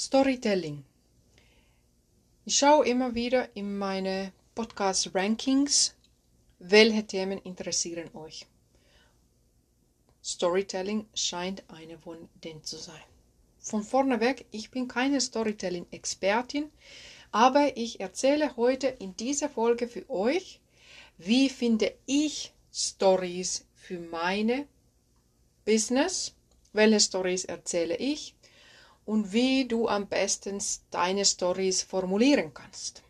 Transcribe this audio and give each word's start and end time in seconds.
Storytelling. 0.00 0.84
Ich 2.44 2.56
schaue 2.56 2.86
immer 2.86 3.16
wieder 3.16 3.48
in 3.56 3.76
meine 3.76 4.32
Podcast-Rankings, 4.54 5.96
welche 6.60 7.04
Themen 7.04 7.38
interessieren 7.38 8.08
euch. 8.14 8.46
Storytelling 10.22 11.08
scheint 11.14 11.64
eine 11.66 11.98
von 11.98 12.28
denen 12.44 12.62
zu 12.62 12.76
sein. 12.76 13.02
Von 13.58 13.82
vorne 13.82 14.20
weg, 14.20 14.46
ich 14.52 14.70
bin 14.70 14.86
keine 14.86 15.20
Storytelling-Expertin, 15.20 16.70
aber 17.32 17.76
ich 17.76 17.98
erzähle 17.98 18.56
heute 18.56 18.86
in 18.86 19.16
dieser 19.16 19.48
Folge 19.48 19.88
für 19.88 20.08
euch, 20.08 20.60
wie 21.16 21.48
finde 21.48 21.92
ich 22.06 22.52
Stories 22.72 23.66
für 23.74 23.98
meine 23.98 24.68
Business, 25.64 26.36
welche 26.72 27.00
Stories 27.00 27.46
erzähle 27.46 27.96
ich 27.96 28.37
und 29.08 29.32
wie 29.32 29.66
du 29.66 29.88
am 29.88 30.06
besten 30.06 30.62
deine 30.90 31.24
Stories 31.24 31.82
formulieren 31.82 32.52
kannst. 32.52 33.02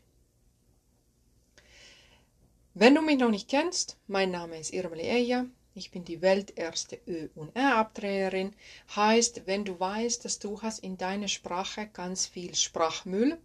Wenn 2.73 2.95
du 2.95 3.03
mich 3.03 3.19
noch 3.19 3.33
nicht 3.33 3.49
kennst, 3.49 3.97
mein 4.07 4.31
Name 4.31 4.61
ist 4.61 4.73
Irmeli 4.73 5.09
Eja, 5.09 5.47
ich 5.75 5.91
bin 5.91 6.05
die 6.05 6.23
welterste 6.23 7.01
Ö- 7.09 7.31
und 7.35 7.55
R-Abtrainerin. 7.57 8.55
Heißt, 8.95 9.43
wenn 9.47 9.65
du 9.65 9.81
weißt, 9.81 10.25
dass 10.25 10.39
du 10.39 10.63
hast 10.63 10.85
in 10.85 10.97
deiner 10.97 11.27
Sprache 11.27 11.89
ganz 11.89 12.27
viel 12.27 12.55
Sprachmüll, 12.55 13.37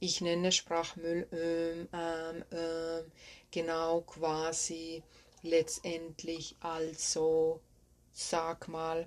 ich 0.00 0.22
nenne 0.22 0.50
Sprachmüll 0.50 1.28
ähm, 1.30 1.88
ähm, 1.92 2.44
ähm, 2.52 3.12
genau 3.50 4.00
quasi 4.00 5.02
letztendlich 5.42 6.56
also, 6.60 7.60
sag 8.14 8.68
mal, 8.68 9.06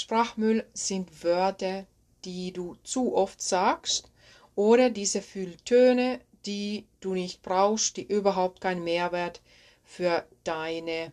Sprachmüll 0.00 0.64
sind 0.74 1.24
Wörter, 1.24 1.84
die 2.24 2.52
du 2.52 2.76
zu 2.84 3.16
oft 3.16 3.42
sagst 3.42 4.08
oder 4.54 4.90
diese 4.90 5.22
Fülltöne, 5.22 6.20
die 6.46 6.86
du 7.00 7.14
nicht 7.14 7.42
brauchst, 7.42 7.96
die 7.96 8.04
überhaupt 8.06 8.60
keinen 8.60 8.84
Mehrwert 8.84 9.40
für 9.82 10.24
deine 10.44 11.12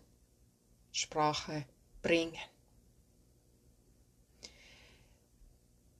Sprache 0.92 1.66
bringen. 2.04 2.38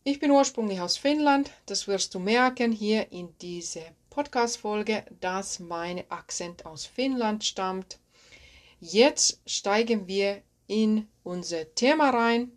Ich 0.04 0.20
bin 0.20 0.30
ursprünglich 0.30 0.80
aus 0.80 0.98
Finnland, 0.98 1.50
das 1.66 1.88
wirst 1.88 2.14
du 2.14 2.20
merken 2.20 2.72
hier 2.72 3.12
in 3.12 3.36
dieser 3.40 3.96
Podcast-Folge, 4.12 5.04
dass 5.22 5.60
mein 5.60 6.04
Akzent 6.12 6.68
aus 6.68 6.86
Finnland 6.86 7.44
stammt. 7.44 7.98
Jetzt 8.80 9.42
steigen 9.48 10.08
wir 10.08 10.44
in 10.68 11.08
unser 11.24 11.74
Thema 11.74 12.12
rein 12.12 12.52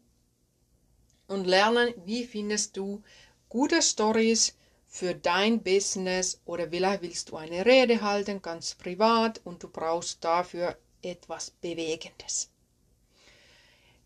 und 1.28 1.46
lernen, 1.46 1.94
wie 2.04 2.24
findest 2.24 2.76
du 2.76 3.02
gute 3.48 3.80
Stories 3.80 4.56
für 4.88 5.14
dein 5.14 5.62
Business 5.62 6.40
oder 6.44 6.68
vielleicht 6.68 7.02
willst 7.02 7.30
du 7.30 7.36
eine 7.36 7.64
Rede 7.64 8.00
halten, 8.00 8.42
ganz 8.42 8.74
privat 8.74 9.40
und 9.44 9.62
du 9.62 9.68
brauchst 9.68 10.24
dafür 10.24 10.76
etwas 11.02 11.50
Bewegendes. 11.50 12.50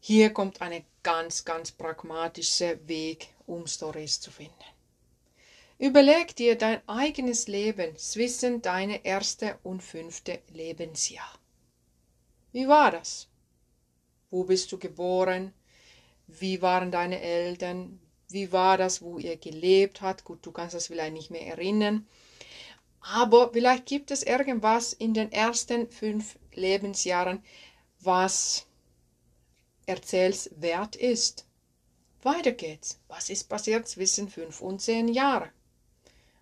Hier 0.00 0.32
kommt 0.32 0.60
ein 0.60 0.84
ganz, 1.02 1.44
ganz 1.44 1.70
pragmatischer 1.70 2.86
Weg, 2.88 3.28
um 3.46 3.66
Stories 3.66 4.20
zu 4.20 4.30
finden. 4.30 4.52
Überleg 5.78 6.34
dir 6.36 6.56
dein 6.56 6.86
eigenes 6.88 7.48
Leben 7.48 7.96
zwischen 7.96 8.62
deine 8.62 9.04
erste 9.04 9.58
und 9.62 9.82
fünfte 9.82 10.40
Lebensjahr. 10.52 11.38
Wie 12.52 12.68
war 12.68 12.90
das? 12.90 13.28
Wo 14.30 14.44
bist 14.44 14.70
du 14.72 14.78
geboren? 14.78 15.52
Wie 16.38 16.62
waren 16.62 16.90
deine 16.90 17.20
Eltern? 17.20 18.00
Wie 18.28 18.52
war 18.52 18.78
das, 18.78 19.02
wo 19.02 19.18
ihr 19.18 19.36
gelebt 19.36 20.00
habt? 20.00 20.24
Gut, 20.24 20.44
du 20.44 20.52
kannst 20.52 20.74
das 20.74 20.86
vielleicht 20.86 21.12
nicht 21.12 21.30
mehr 21.30 21.46
erinnern. 21.46 22.06
Aber 23.00 23.52
vielleicht 23.52 23.86
gibt 23.86 24.10
es 24.10 24.22
irgendwas 24.22 24.92
in 24.92 25.12
den 25.12 25.32
ersten 25.32 25.90
fünf 25.90 26.38
Lebensjahren, 26.54 27.42
was 28.00 28.66
erzählswert 29.86 30.96
ist. 30.96 31.46
Weiter 32.22 32.52
geht's. 32.52 33.00
Was 33.08 33.28
ist 33.28 33.48
passiert 33.48 33.88
zwischen 33.88 34.28
fünf 34.28 34.60
und 34.60 34.80
zehn 34.80 35.08
Jahren? 35.08 35.50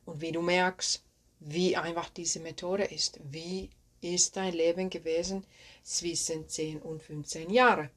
Und 0.05 0.21
wie 0.21 0.33
du 0.33 0.43
merkst, 0.43 1.03
wie 1.41 1.77
einfach 1.77 2.11
diese 2.11 2.41
Methode 2.41 2.85
ist. 2.85 3.19
Wie 3.31 3.71
ist 4.03 4.37
dein 4.37 4.53
Leben 4.53 4.91
gewesen 4.91 5.45
zwischen 5.83 6.49
zehn 6.49 6.81
und 6.81 7.03
15 7.03 7.51
Jahren? 7.51 7.91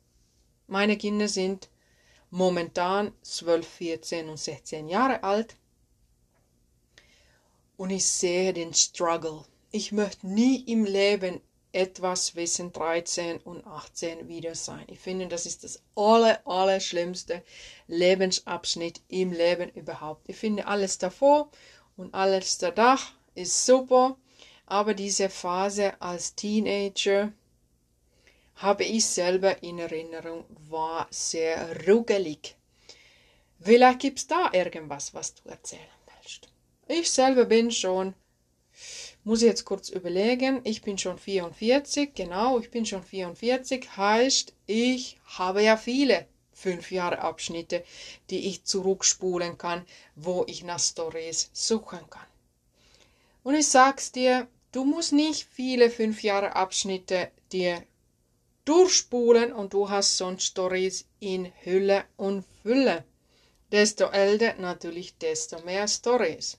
Meine 0.68 0.98
Kinder 0.98 1.28
sind 1.28 1.70
momentan 2.34 3.14
12, 3.22 3.68
14 3.68 4.28
und 4.28 4.38
16 4.38 4.90
Jahre 4.90 5.24
alt. 5.24 5.56
Und 7.78 7.92
ich 7.92 8.08
sehe 8.08 8.54
den 8.54 8.74
Struggle. 8.74 9.46
Ich 9.70 9.92
möchte 9.92 10.28
nie 10.28 10.62
im 10.62 10.84
Leben 10.84 11.42
etwas 11.74 12.28
zwischen 12.28 12.74
13 12.74 13.38
und 13.38 13.68
18 13.68 14.28
wieder 14.28 14.56
sein. 14.56 14.84
Ich 14.88 15.00
finde, 15.00 15.28
das 15.28 15.46
ist 15.46 15.64
das 15.64 15.84
aller, 15.96 16.42
aller 16.48 16.80
schlimmste 16.80 17.44
Lebensabschnitt 17.88 19.02
im 19.10 19.32
Leben 19.32 19.70
überhaupt. 19.70 20.28
Ich 20.28 20.38
finde 20.38 20.66
alles 20.66 20.98
davor 20.98 21.52
und 21.98 22.16
alles 22.16 22.58
danach 22.58 23.12
ist 23.36 23.64
super, 23.64 24.18
aber 24.66 24.96
diese 24.96 25.30
Phase 25.30 26.02
als 26.02 26.34
Teenager 26.34 27.32
habe 28.56 28.84
ich 28.84 29.06
selber 29.06 29.62
in 29.64 29.80
Erinnerung, 29.80 30.46
war 30.70 31.08
sehr 31.10 31.88
ruggelig. 31.88 32.56
Vielleicht 33.60 34.00
gibt's 34.00 34.28
da 34.28 34.50
irgendwas, 34.54 35.14
was 35.14 35.36
du 35.36 35.50
erzählen 35.50 35.82
willst. 36.22 36.50
Ich 36.88 37.12
selber 37.12 37.46
bin 37.46 37.72
schon 37.72 38.14
muss 39.24 39.42
ich 39.42 39.48
jetzt 39.48 39.66
kurz 39.66 39.90
überlegen. 39.90 40.62
Ich 40.64 40.82
bin 40.82 40.98
schon 40.98 41.18
44, 41.18 42.14
genau, 42.14 42.60
ich 42.60 42.72
bin 42.72 42.86
schon 42.86 43.04
44, 43.04 43.98
heißt, 43.98 44.54
ich 44.68 45.18
habe 45.26 45.64
ja 45.64 45.78
viele 45.78 46.28
fünf 46.52 46.92
Jahre 46.92 47.20
Abschnitte, 47.20 47.84
die 48.30 48.48
ich 48.48 48.64
zurückspulen 48.64 49.58
kann, 49.58 49.86
wo 50.16 50.44
ich 50.48 50.64
nach 50.64 50.80
Stories 50.80 51.50
suchen 51.54 52.10
kann. 52.10 52.28
Und 53.44 53.56
ich 53.56 53.68
sag's 53.68 54.12
dir, 54.12 54.48
du 54.72 54.86
musst 54.86 55.14
nicht 55.14 55.48
viele 55.52 55.90
fünf 55.90 56.24
Jahre 56.24 56.56
Abschnitte 56.56 57.32
dir 57.52 57.84
durchspulen 58.66 59.52
und 59.52 59.74
du 59.74 59.90
hast 59.90 60.18
sonst 60.18 60.44
Stories 60.44 61.06
in 61.20 61.52
Hülle 61.64 62.06
und 62.18 62.46
Fülle. 62.62 63.04
Desto 63.72 64.06
älter 64.06 64.56
natürlich, 64.60 65.18
desto 65.18 65.60
mehr 65.62 65.88
Stories. 65.88 66.58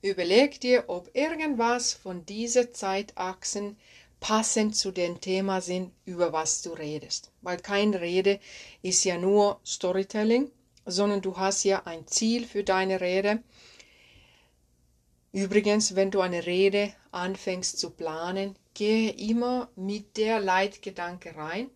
Überleg 0.00 0.60
dir, 0.60 0.84
ob 0.86 1.10
irgendwas 1.14 1.92
von 1.92 2.24
dieser 2.24 2.72
Zeitachsen 2.72 3.76
passend 4.20 4.76
zu 4.76 4.92
dem 4.92 5.20
Thema 5.20 5.60
sind, 5.60 5.92
über 6.04 6.32
was 6.32 6.62
du 6.62 6.70
redest. 6.70 7.32
Weil 7.42 7.58
keine 7.58 8.00
Rede 8.00 8.40
ist 8.82 9.04
ja 9.04 9.18
nur 9.18 9.60
Storytelling, 9.66 10.50
sondern 10.86 11.20
du 11.20 11.36
hast 11.36 11.64
ja 11.64 11.82
ein 11.84 12.06
Ziel 12.06 12.46
für 12.46 12.64
deine 12.64 13.00
Rede. 13.00 13.42
Übrigens, 15.32 15.94
wenn 15.94 16.10
du 16.10 16.20
eine 16.20 16.46
Rede 16.46 16.92
anfängst 17.10 17.78
zu 17.78 17.90
planen, 17.90 18.56
gehe 18.74 19.10
immer 19.12 19.70
mit 19.76 20.16
der 20.16 20.40
Leitgedanke 20.40 21.36
rein. 21.36 21.70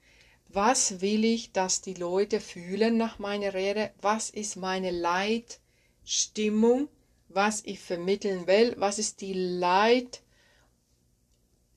Was 0.49 1.01
will 1.01 1.25
ich, 1.25 1.53
dass 1.53 1.81
die 1.81 1.95
Leute 1.95 2.41
fühlen 2.41 2.97
nach 2.97 3.19
meiner 3.19 3.55
Rede? 3.55 3.93
Was 4.01 4.31
ist 4.31 4.57
meine 4.57 4.91
Leitstimmung? 4.91 6.89
was 7.35 7.63
ich 7.65 7.81
vermitteln 7.81 8.47
will, 8.47 8.75
was 8.79 8.99
ist 8.99 9.21
die 9.21 9.33
Leid, 9.33 10.23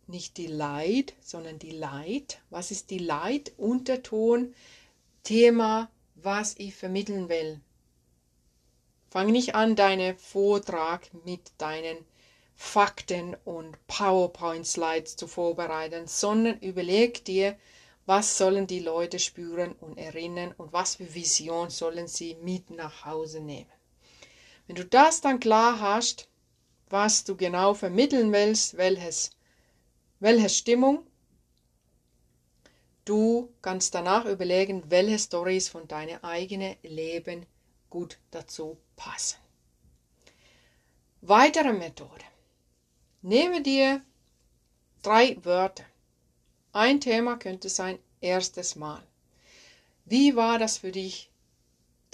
nicht 0.07 0.37
die 0.37 0.47
Leid, 0.47 1.13
sondern 1.21 1.59
die 1.59 1.71
Leid, 1.71 2.41
was 2.49 2.71
ist 2.71 2.89
die 2.89 2.99
Leid, 2.99 3.53
Unterton, 3.57 4.53
Thema, 5.23 5.89
was 6.15 6.55
ich 6.57 6.75
vermitteln 6.75 7.29
will. 7.29 7.59
Fang 9.15 9.31
nicht 9.31 9.55
an, 9.55 9.77
deinen 9.77 10.17
Vortrag 10.17 11.09
mit 11.23 11.53
deinen 11.57 11.95
Fakten 12.53 13.37
und 13.45 13.77
PowerPoint-Slides 13.87 15.15
zu 15.15 15.25
vorbereiten, 15.27 16.05
sondern 16.05 16.59
überleg 16.59 17.23
dir, 17.23 17.57
was 18.05 18.37
sollen 18.37 18.67
die 18.67 18.81
Leute 18.81 19.19
spüren 19.19 19.71
und 19.79 19.97
erinnern 19.97 20.53
und 20.57 20.73
was 20.73 20.95
für 20.95 21.15
Vision 21.15 21.69
sollen 21.69 22.09
sie 22.09 22.35
mit 22.41 22.71
nach 22.71 23.05
Hause 23.05 23.39
nehmen. 23.39 23.71
Wenn 24.67 24.75
du 24.75 24.83
das 24.83 25.21
dann 25.21 25.39
klar 25.39 25.79
hast, 25.79 26.27
was 26.89 27.23
du 27.23 27.37
genau 27.37 27.73
vermitteln 27.73 28.33
willst, 28.33 28.75
welches, 28.75 29.29
welche 30.19 30.49
Stimmung, 30.49 31.07
du 33.05 33.49
kannst 33.61 33.95
danach 33.95 34.25
überlegen, 34.25 34.83
welche 34.91 35.19
Stories 35.19 35.69
von 35.69 35.87
deinem 35.87 36.21
eigenen 36.21 36.75
Leben 36.83 37.45
gut 37.89 38.19
dazu 38.31 38.77
passen. 38.95 39.39
Weitere 41.21 41.73
Methode. 41.73 42.25
Nehme 43.21 43.61
dir 43.61 44.01
drei 45.01 45.37
Wörter. 45.43 45.85
Ein 46.71 47.01
Thema 47.01 47.37
könnte 47.37 47.69
sein 47.69 47.99
erstes 48.21 48.75
Mal. 48.75 49.01
Wie 50.05 50.35
war 50.35 50.59
das 50.59 50.77
für 50.77 50.91
dich 50.91 51.29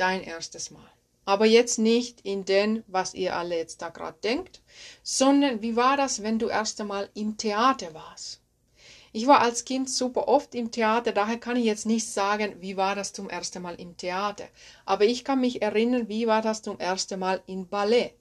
dein 0.02 0.24
erstes 0.24 0.72
Mal. 0.72 0.92
Aber 1.26 1.46
jetzt 1.46 1.78
nicht 1.78 2.22
in 2.22 2.44
den, 2.44 2.84
was 2.88 3.14
ihr 3.14 3.36
alle 3.36 3.56
jetzt 3.56 3.84
da 3.84 3.90
gerade 3.90 4.18
denkt, 4.24 4.62
sondern 5.04 5.62
wie 5.62 5.76
war 5.76 5.96
das, 5.96 6.24
wenn 6.24 6.40
du 6.40 6.50
erst 6.50 6.82
einmal 6.82 7.10
im 7.14 7.38
Theater 7.38 7.94
warst? 7.94 8.41
Ich 9.14 9.28
war 9.28 9.42
als 9.42 9.66
Kind 9.66 9.90
super 9.90 10.30
oft 10.30 10.56
im 10.56 10.72
Theater, 10.72 11.12
daher 11.12 11.38
kann 11.38 11.58
ich 11.58 11.66
jetzt 11.66 11.86
nicht 11.86 12.08
sagen, 12.08 12.56
wie 12.62 12.78
war 12.78 12.96
das 12.96 13.12
zum 13.12 13.30
ersten 13.30 13.62
Mal 13.62 13.76
im 13.76 13.98
Theater. 13.98 14.48
Aber 14.86 15.04
ich 15.04 15.26
kann 15.26 15.42
mich 15.42 15.62
erinnern, 15.62 16.08
wie 16.08 16.28
war 16.28 16.42
das 16.42 16.62
zum 16.62 16.80
ersten 16.80 17.20
Mal 17.20 17.42
im 17.46 17.68
Ballett 17.68 18.14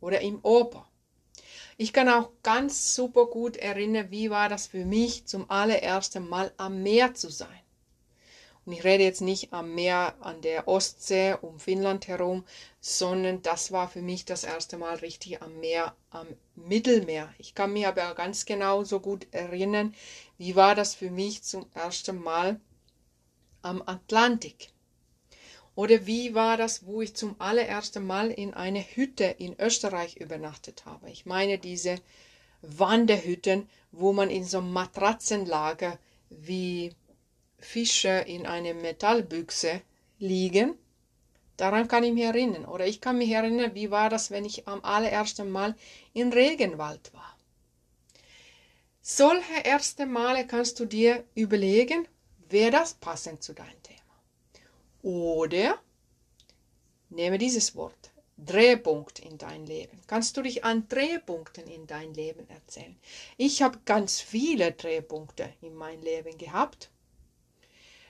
oder 0.00 0.22
im 0.22 0.38
Oper. 0.42 0.88
Ich 1.76 1.92
kann 1.92 2.08
auch 2.08 2.30
ganz 2.42 2.94
super 2.94 3.26
gut 3.26 3.58
erinnern, 3.58 4.10
wie 4.10 4.30
war 4.30 4.48
das 4.48 4.68
für 4.68 4.86
mich 4.86 5.26
zum 5.26 5.50
allerersten 5.50 6.26
Mal 6.26 6.50
am 6.56 6.82
Meer 6.82 7.14
zu 7.14 7.30
sein. 7.30 7.65
Und 8.66 8.72
ich 8.72 8.82
rede 8.82 9.04
jetzt 9.04 9.20
nicht 9.20 9.52
am 9.52 9.76
Meer 9.76 10.16
an 10.20 10.42
der 10.42 10.66
Ostsee 10.66 11.36
um 11.40 11.60
Finnland 11.60 12.08
herum, 12.08 12.44
sondern 12.80 13.40
das 13.42 13.70
war 13.70 13.88
für 13.88 14.02
mich 14.02 14.24
das 14.24 14.42
erste 14.42 14.76
Mal 14.76 14.96
richtig 14.96 15.40
am 15.40 15.60
Meer, 15.60 15.94
am 16.10 16.26
Mittelmeer. 16.56 17.32
Ich 17.38 17.54
kann 17.54 17.72
mich 17.72 17.86
aber 17.86 18.12
ganz 18.16 18.44
genau 18.44 18.82
so 18.82 18.98
gut 18.98 19.28
erinnern, 19.30 19.94
wie 20.36 20.56
war 20.56 20.74
das 20.74 20.96
für 20.96 21.12
mich 21.12 21.44
zum 21.44 21.66
ersten 21.74 22.20
Mal 22.20 22.60
am 23.62 23.82
Atlantik. 23.86 24.70
Oder 25.76 26.06
wie 26.06 26.34
war 26.34 26.56
das, 26.56 26.86
wo 26.86 27.02
ich 27.02 27.14
zum 27.14 27.36
allerersten 27.38 28.04
Mal 28.04 28.32
in 28.32 28.52
eine 28.52 28.80
Hütte 28.80 29.24
in 29.24 29.54
Österreich 29.60 30.16
übernachtet 30.16 30.86
habe? 30.86 31.08
Ich 31.10 31.24
meine 31.24 31.58
diese 31.58 32.00
Wanderhütten, 32.62 33.68
wo 33.92 34.12
man 34.12 34.28
in 34.28 34.44
so 34.44 34.60
Matratzenlager 34.60 35.98
wie 36.30 36.92
Fische 37.66 38.24
in 38.26 38.46
einer 38.46 38.74
Metallbüchse 38.74 39.82
liegen. 40.18 40.78
Daran 41.56 41.88
kann 41.88 42.04
ich 42.04 42.12
mich 42.12 42.24
erinnern. 42.24 42.64
Oder 42.64 42.86
ich 42.86 43.00
kann 43.00 43.18
mich 43.18 43.30
erinnern, 43.30 43.74
wie 43.74 43.90
war 43.90 44.08
das, 44.08 44.30
wenn 44.30 44.44
ich 44.44 44.68
am 44.68 44.84
allerersten 44.84 45.50
Mal 45.50 45.74
in 46.12 46.32
Regenwald 46.32 47.12
war. 47.12 47.36
Solche 49.02 49.60
erste 49.64 50.06
Male 50.06 50.46
kannst 50.46 50.78
du 50.80 50.84
dir 50.84 51.24
überlegen, 51.34 52.08
wäre 52.48 52.70
das 52.70 52.94
passend 52.94 53.42
zu 53.42 53.52
deinem 53.52 53.82
Thema. 53.82 54.16
Oder 55.02 55.78
nehme 57.10 57.38
dieses 57.38 57.74
Wort, 57.74 58.10
Drehpunkt 58.36 59.18
in 59.18 59.38
dein 59.38 59.66
Leben. 59.66 60.00
Kannst 60.06 60.36
du 60.36 60.42
dich 60.42 60.64
an 60.64 60.88
Drehpunkten 60.88 61.66
in 61.66 61.86
dein 61.86 62.14
Leben 62.14 62.48
erzählen? 62.48 62.96
Ich 63.36 63.62
habe 63.62 63.80
ganz 63.84 64.20
viele 64.20 64.72
Drehpunkte 64.72 65.52
in 65.62 65.74
meinem 65.74 66.02
Leben 66.02 66.36
gehabt. 66.38 66.90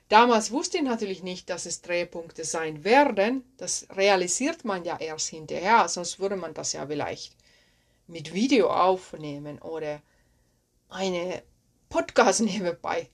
Damals 0.08 0.52
wusste 0.52 0.78
ich 0.78 0.84
natürlich 0.84 1.22
nicht, 1.22 1.50
dass 1.50 1.66
es 1.66 1.82
Drehpunkte 1.82 2.44
sein 2.44 2.84
werden. 2.84 3.44
Das 3.56 3.88
realisiert 3.90 4.64
man 4.64 4.84
ja 4.84 4.96
erst 4.98 5.28
hinterher, 5.28 5.88
sonst 5.88 6.20
würde 6.20 6.36
man 6.36 6.54
das 6.54 6.72
ja 6.72 6.86
vielleicht 6.86 7.36
mit 8.06 8.32
Video 8.32 8.70
aufnehmen 8.70 9.60
oder 9.60 10.00
eine 10.88 11.42
Podcast 11.88 12.40
nebenbei 12.42 13.08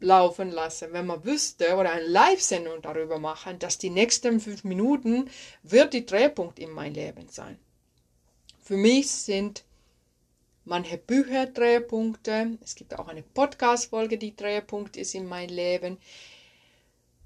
laufen 0.00 0.52
lassen, 0.52 0.92
wenn 0.92 1.06
man 1.06 1.24
wüsste 1.24 1.74
oder 1.74 1.90
eine 1.90 2.06
Live-Sendung 2.06 2.80
darüber 2.82 3.18
machen, 3.18 3.58
dass 3.58 3.78
die 3.78 3.90
nächsten 3.90 4.38
fünf 4.38 4.62
Minuten 4.62 5.28
wird 5.64 5.92
die 5.92 6.06
Drehpunkt 6.06 6.60
in 6.60 6.70
mein 6.70 6.94
Leben 6.94 7.28
sein. 7.28 7.58
Für 8.62 8.76
mich 8.76 9.10
sind 9.10 9.64
manche 10.68 10.98
Bücher 10.98 11.46
Drehpunkte. 11.46 12.58
Es 12.62 12.74
gibt 12.74 12.98
auch 12.98 13.08
eine 13.08 13.22
Podcast-Folge, 13.22 14.18
die 14.18 14.36
Drehpunkt 14.36 14.96
ist 14.96 15.14
in 15.14 15.26
mein 15.26 15.48
Leben. 15.48 15.98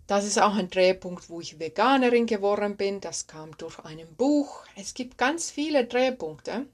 Das 0.06 0.25
ist 0.25 0.41
auch 0.41 0.55
ein 0.55 0.71
Drehpunkt, 0.71 1.29
wo 1.29 1.41
ich 1.41 1.59
Veganerin 1.59 2.27
geworden 2.27 2.77
bin. 2.77 3.00
Das 3.00 3.27
kam 3.27 3.56
durch 3.59 3.79
ein 3.81 4.06
Buch. 4.17 4.65
Es 4.77 4.94
gibt 4.94 5.19
ganz 5.19 5.50
viele 5.50 5.85
Drehpunkte. 5.85 6.67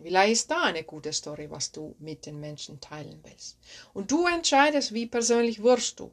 Vielleicht 0.00 0.32
ist 0.32 0.50
da 0.50 0.62
eine 0.62 0.84
gute 0.84 1.12
Story, 1.12 1.50
was 1.50 1.72
du 1.72 1.96
mit 1.98 2.26
den 2.26 2.38
Menschen 2.38 2.80
teilen 2.80 3.20
willst. 3.24 3.56
Und 3.94 4.10
du 4.10 4.26
entscheidest, 4.26 4.94
wie 4.94 5.06
persönlich 5.06 5.62
wirst 5.62 5.98
du. 6.00 6.12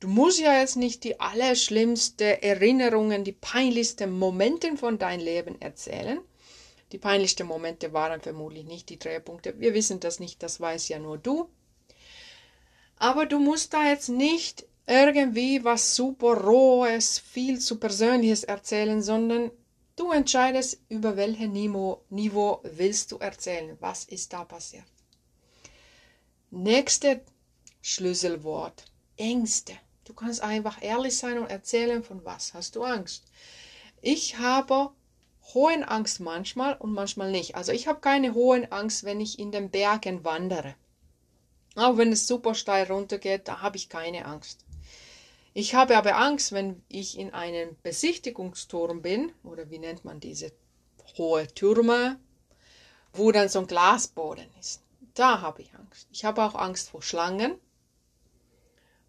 Du 0.00 0.06
musst 0.06 0.38
ja 0.38 0.60
jetzt 0.60 0.76
nicht 0.76 1.02
die 1.02 1.18
allerschlimmsten 1.18 2.40
Erinnerungen, 2.42 3.24
die 3.24 3.32
peinlichsten 3.32 4.16
Momente 4.16 4.76
von 4.76 4.98
deinem 4.98 5.24
Leben 5.24 5.60
erzählen, 5.60 6.20
die 6.92 6.98
peinlichsten 6.98 7.46
Momente 7.46 7.92
waren 7.92 8.20
vermutlich 8.20 8.64
nicht 8.64 8.88
die 8.88 8.98
Drehpunkte. 8.98 9.58
Wir 9.60 9.74
wissen 9.74 10.00
das 10.00 10.20
nicht, 10.20 10.42
das 10.42 10.60
weiß 10.60 10.88
ja 10.88 10.98
nur 10.98 11.18
du. 11.18 11.48
Aber 12.96 13.26
du 13.26 13.38
musst 13.38 13.74
da 13.74 13.88
jetzt 13.88 14.08
nicht 14.08 14.66
irgendwie 14.86 15.62
was 15.64 15.94
super 15.94 16.34
rohes, 16.34 17.18
viel 17.18 17.58
zu 17.58 17.78
persönliches 17.78 18.44
erzählen, 18.44 19.02
sondern 19.02 19.50
du 19.96 20.10
entscheidest, 20.12 20.80
über 20.88 21.16
welches 21.16 21.48
Niveau, 21.48 22.02
Niveau 22.08 22.60
willst 22.62 23.12
du 23.12 23.18
erzählen, 23.18 23.76
was 23.80 24.04
ist 24.04 24.32
da 24.32 24.44
passiert. 24.44 24.86
Nächste 26.50 27.20
Schlüsselwort, 27.82 28.84
Ängste. 29.16 29.74
Du 30.04 30.14
kannst 30.14 30.40
einfach 30.40 30.82
ehrlich 30.82 31.18
sein 31.18 31.38
und 31.38 31.50
erzählen, 31.50 32.02
von 32.02 32.24
was 32.24 32.54
hast 32.54 32.74
du 32.74 32.82
Angst. 32.82 33.24
Ich 34.00 34.38
habe 34.38 34.90
hohen 35.54 35.84
Angst 35.84 36.20
manchmal 36.20 36.74
und 36.76 36.92
manchmal 36.92 37.30
nicht. 37.30 37.54
Also 37.54 37.72
ich 37.72 37.88
habe 37.88 38.00
keine 38.00 38.34
hohen 38.34 38.70
Angst, 38.70 39.04
wenn 39.04 39.20
ich 39.20 39.38
in 39.38 39.52
den 39.52 39.70
Bergen 39.70 40.24
wandere. 40.24 40.74
Auch 41.76 41.96
wenn 41.96 42.12
es 42.12 42.26
super 42.26 42.54
steil 42.54 42.86
runtergeht, 42.86 43.48
da 43.48 43.60
habe 43.60 43.76
ich 43.76 43.88
keine 43.88 44.24
Angst. 44.26 44.64
Ich 45.54 45.74
habe 45.74 45.96
aber 45.96 46.16
Angst, 46.16 46.52
wenn 46.52 46.82
ich 46.88 47.18
in 47.18 47.32
einem 47.32 47.76
Besichtigungsturm 47.82 49.02
bin, 49.02 49.32
oder 49.42 49.70
wie 49.70 49.78
nennt 49.78 50.04
man 50.04 50.20
diese 50.20 50.52
hohe 51.16 51.48
Türme, 51.48 52.18
wo 53.12 53.32
dann 53.32 53.48
so 53.48 53.60
ein 53.60 53.66
Glasboden 53.66 54.46
ist. 54.60 54.82
Da 55.14 55.40
habe 55.40 55.62
ich 55.62 55.74
Angst. 55.74 56.08
Ich 56.12 56.24
habe 56.24 56.42
auch 56.42 56.54
Angst 56.54 56.90
vor 56.90 57.02
Schlangen 57.02 57.58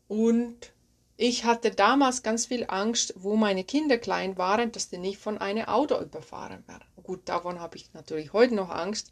und 0.08 0.74
ich 1.22 1.44
hatte 1.44 1.72
damals 1.72 2.24
ganz 2.24 2.46
viel 2.46 2.64
Angst, 2.70 3.14
wo 3.18 3.36
meine 3.36 3.66
Kinder 3.66 3.98
klein 3.98 4.38
waren, 4.38 4.72
dass 4.72 4.88
die 4.88 4.98
nicht 4.98 5.20
von 5.20 5.38
einem 5.38 5.66
Auto 5.66 6.00
überfahren 6.00 6.66
werden. 6.66 6.86
Gut, 7.04 7.28
davon 7.28 7.60
habe 7.60 7.76
ich 7.76 7.94
natürlich 7.94 8.32
heute 8.32 8.56
noch 8.56 8.70
Angst. 8.70 9.12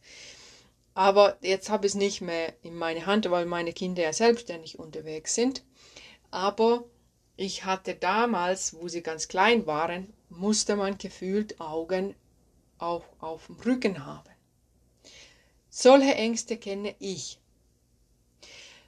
Aber 0.94 1.38
jetzt 1.42 1.69
habe 1.69 1.86
ich 1.86 1.92
es 1.92 1.95
nicht 1.95 2.21
mehr 2.21 2.54
in 2.63 2.75
meine 2.75 3.06
Hand, 3.07 3.30
weil 3.30 3.45
meine 3.45 3.74
Kinder 3.74 4.04
ja 4.04 4.13
selbstständig 4.13 4.80
unterwegs 4.80 5.36
sind. 5.36 5.65
Aber 6.31 6.86
ich 7.36 7.65
hatte 7.65 7.94
damals, 7.94 8.74
wo 8.74 8.88
sie 8.88 9.01
ganz 9.03 9.27
klein 9.27 9.68
waren, 9.68 10.13
musste 10.29 10.77
man 10.77 10.98
gefühlt 10.98 11.60
Augen 11.60 12.15
auch 12.77 13.03
auf 13.20 13.48
dem 13.48 13.58
Rücken 13.58 14.05
haben. 14.05 14.31
Solche 15.70 16.15
Ängste 16.15 16.55
kenne 16.55 16.96
ich. 17.00 17.41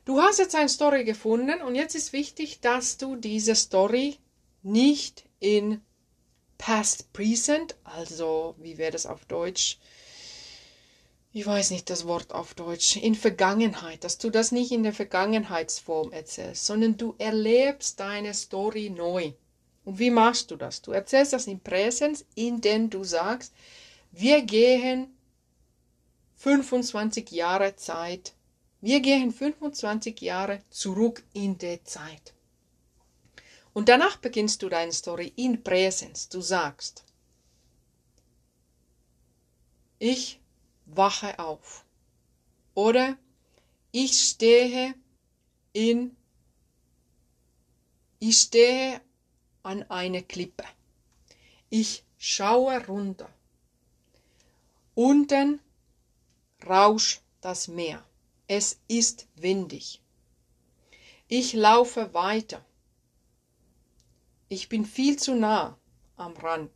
Du 0.10 0.20
hast 0.20 0.40
jetzt 0.40 0.56
eine 0.56 0.70
Story 0.70 1.04
gefunden 1.04 1.62
und 1.62 1.76
jetzt 1.76 1.94
ist 1.94 2.14
wichtig, 2.14 2.62
dass 2.62 2.98
du 2.98 3.16
diese 3.16 3.54
Story 3.54 4.18
nicht 4.64 5.24
in 5.40 5.82
Past 6.58 7.14
Present, 7.14 7.76
also 7.84 8.56
wie 8.58 8.80
wäre 8.80 8.94
das 8.94 9.06
auf 9.06 9.26
Deutsch? 9.26 9.78
Ich 11.32 11.46
weiß 11.46 11.70
nicht 11.70 11.92
das 11.92 12.08
Wort 12.08 12.32
auf 12.32 12.56
Deutsch, 12.56 12.96
in 12.96 13.14
Vergangenheit, 13.14 14.04
dass 14.04 14.18
du 14.18 14.32
das 14.32 14.52
nicht 14.52 14.72
in 14.72 14.82
der 14.82 14.94
Vergangenheitsform 14.94 16.12
erzählst, 16.12 16.66
sondern 16.66 16.98
du 16.98 17.14
erlebst 17.20 18.00
deine 18.00 18.34
Story 18.34 18.90
neu. 18.90 19.34
Und 19.86 20.00
wie 20.00 20.10
machst 20.10 20.50
du 20.50 20.56
das? 20.56 20.82
Du 20.82 20.92
erzählst 20.92 21.34
das 21.34 21.46
in 21.46 21.60
Präsenz, 21.60 22.26
indem 22.34 22.90
du 22.90 23.04
sagst, 23.04 23.54
wir 24.12 24.42
gehen 24.42 25.16
25 26.38 27.30
Jahre 27.30 27.76
Zeit 27.76 28.34
wir 28.82 29.02
gehen 29.02 29.32
25 29.32 30.22
Jahre 30.22 30.62
zurück 30.70 31.24
in 31.34 31.58
die 31.58 31.84
Zeit. 31.84 32.34
Und 33.74 33.90
danach 33.90 34.18
beginnst 34.18 34.62
du 34.62 34.70
deine 34.70 34.92
Story 34.94 35.34
in 35.36 35.64
Präsenz. 35.64 36.30
Du 36.30 36.42
sagst, 36.42 37.04
ich 40.00 40.40
wache 40.86 41.38
auf. 41.40 41.86
Oder 42.74 43.18
ich 43.92 44.18
stehe 44.20 44.96
in, 45.74 46.16
ich 48.20 48.38
stehe 48.40 49.02
an 49.64 49.84
eine 49.90 50.24
Klippe. 50.24 50.64
Ich 51.70 52.04
schaue 52.18 52.86
runter. 52.88 53.30
Unten 54.96 55.60
rauscht 56.66 57.22
das 57.42 57.68
Meer. 57.68 58.04
Es 58.52 58.80
ist 58.88 59.28
windig. 59.36 60.02
Ich 61.28 61.54
laufe 61.54 62.16
weiter. 62.16 62.66
Ich 64.48 64.70
bin 64.70 64.86
viel 64.86 65.20
zu 65.20 65.36
nah 65.36 65.78
am 66.18 66.34
Rand, 66.36 66.72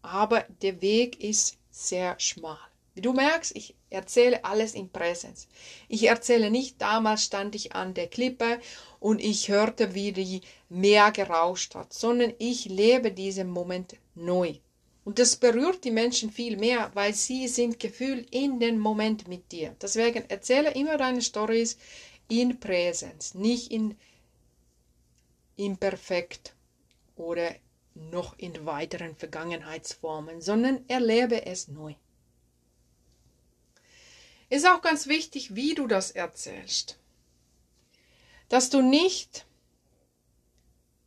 aber 0.00 0.46
der 0.62 0.80
Weg 0.80 1.22
ist 1.22 1.58
sehr 1.70 2.18
schmal. 2.18 2.56
Wie 2.94 3.02
du 3.02 3.12
merkst, 3.12 3.54
ich 3.54 3.74
erzähle 3.90 4.42
alles 4.42 4.72
in 4.72 4.88
Präsenz. 4.88 5.48
Ich 5.86 6.04
erzähle 6.04 6.50
nicht, 6.50 6.80
damals 6.80 7.24
stand 7.24 7.54
ich 7.56 7.74
an 7.74 7.92
der 7.92 8.08
Klippe 8.08 8.58
und 8.98 9.20
ich 9.20 9.50
hörte, 9.50 9.92
wie 9.92 10.12
die 10.12 10.40
Meer 10.70 11.12
gerauscht 11.12 11.74
hat, 11.74 11.92
sondern 11.92 12.32
ich 12.38 12.64
lebe 12.64 13.12
diesen 13.12 13.50
Moment 13.50 13.96
neu. 14.14 14.54
Und 15.04 15.18
das 15.18 15.36
berührt 15.36 15.84
die 15.84 15.90
Menschen 15.90 16.30
viel 16.30 16.56
mehr, 16.56 16.90
weil 16.94 17.12
sie 17.12 17.48
sind 17.48 17.80
gefühlt 17.80 18.28
in 18.30 18.60
den 18.60 18.78
Moment 18.78 19.26
mit 19.26 19.50
dir. 19.50 19.74
Deswegen 19.82 20.28
erzähle 20.30 20.72
immer 20.74 20.96
deine 20.96 21.22
Stories 21.22 21.76
in 22.28 22.60
Präsenz, 22.60 23.34
nicht 23.34 23.72
in 23.72 23.96
imperfekt 25.56 26.54
oder 27.16 27.54
noch 27.94 28.38
in 28.38 28.64
weiteren 28.64 29.16
Vergangenheitsformen, 29.16 30.40
sondern 30.40 30.88
erlebe 30.88 31.44
es 31.46 31.68
neu. 31.68 31.94
Ist 34.48 34.66
auch 34.66 34.82
ganz 34.82 35.06
wichtig, 35.06 35.54
wie 35.54 35.74
du 35.74 35.86
das 35.86 36.10
erzählst. 36.10 36.98
Dass 38.48 38.70
du 38.70 38.82
nicht 38.82 39.46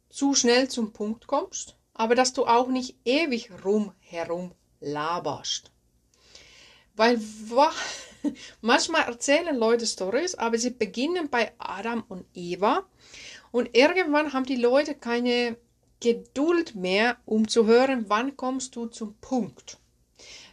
zu 0.09 0.33
schnell 0.33 0.69
zum 0.69 0.93
Punkt 0.93 1.27
kommst, 1.27 1.75
aber 1.95 2.13
dass 2.13 2.33
du 2.33 2.45
auch 2.45 2.67
nicht 2.67 2.95
ewig 3.05 3.49
rumherum 3.63 4.51
laberst. 4.79 5.71
Weil 6.95 7.19
manchmal 8.61 9.03
erzählen 9.03 9.55
Leute 9.55 9.87
Stories, 9.87 10.35
aber 10.35 10.57
sie 10.59 10.69
beginnen 10.69 11.29
bei 11.29 11.53
Adam 11.57 12.03
und 12.07 12.25
Eva 12.35 12.85
und 13.51 13.75
irgendwann 13.75 14.33
haben 14.33 14.45
die 14.45 14.57
Leute 14.57 14.93
keine 14.93 15.57
Geduld 16.01 16.75
mehr, 16.75 17.17
um 17.25 17.47
zu 17.47 17.65
hören, 17.65 18.05
wann 18.09 18.35
kommst 18.37 18.75
du 18.75 18.85
zum 18.87 19.15
Punkt. 19.15 19.77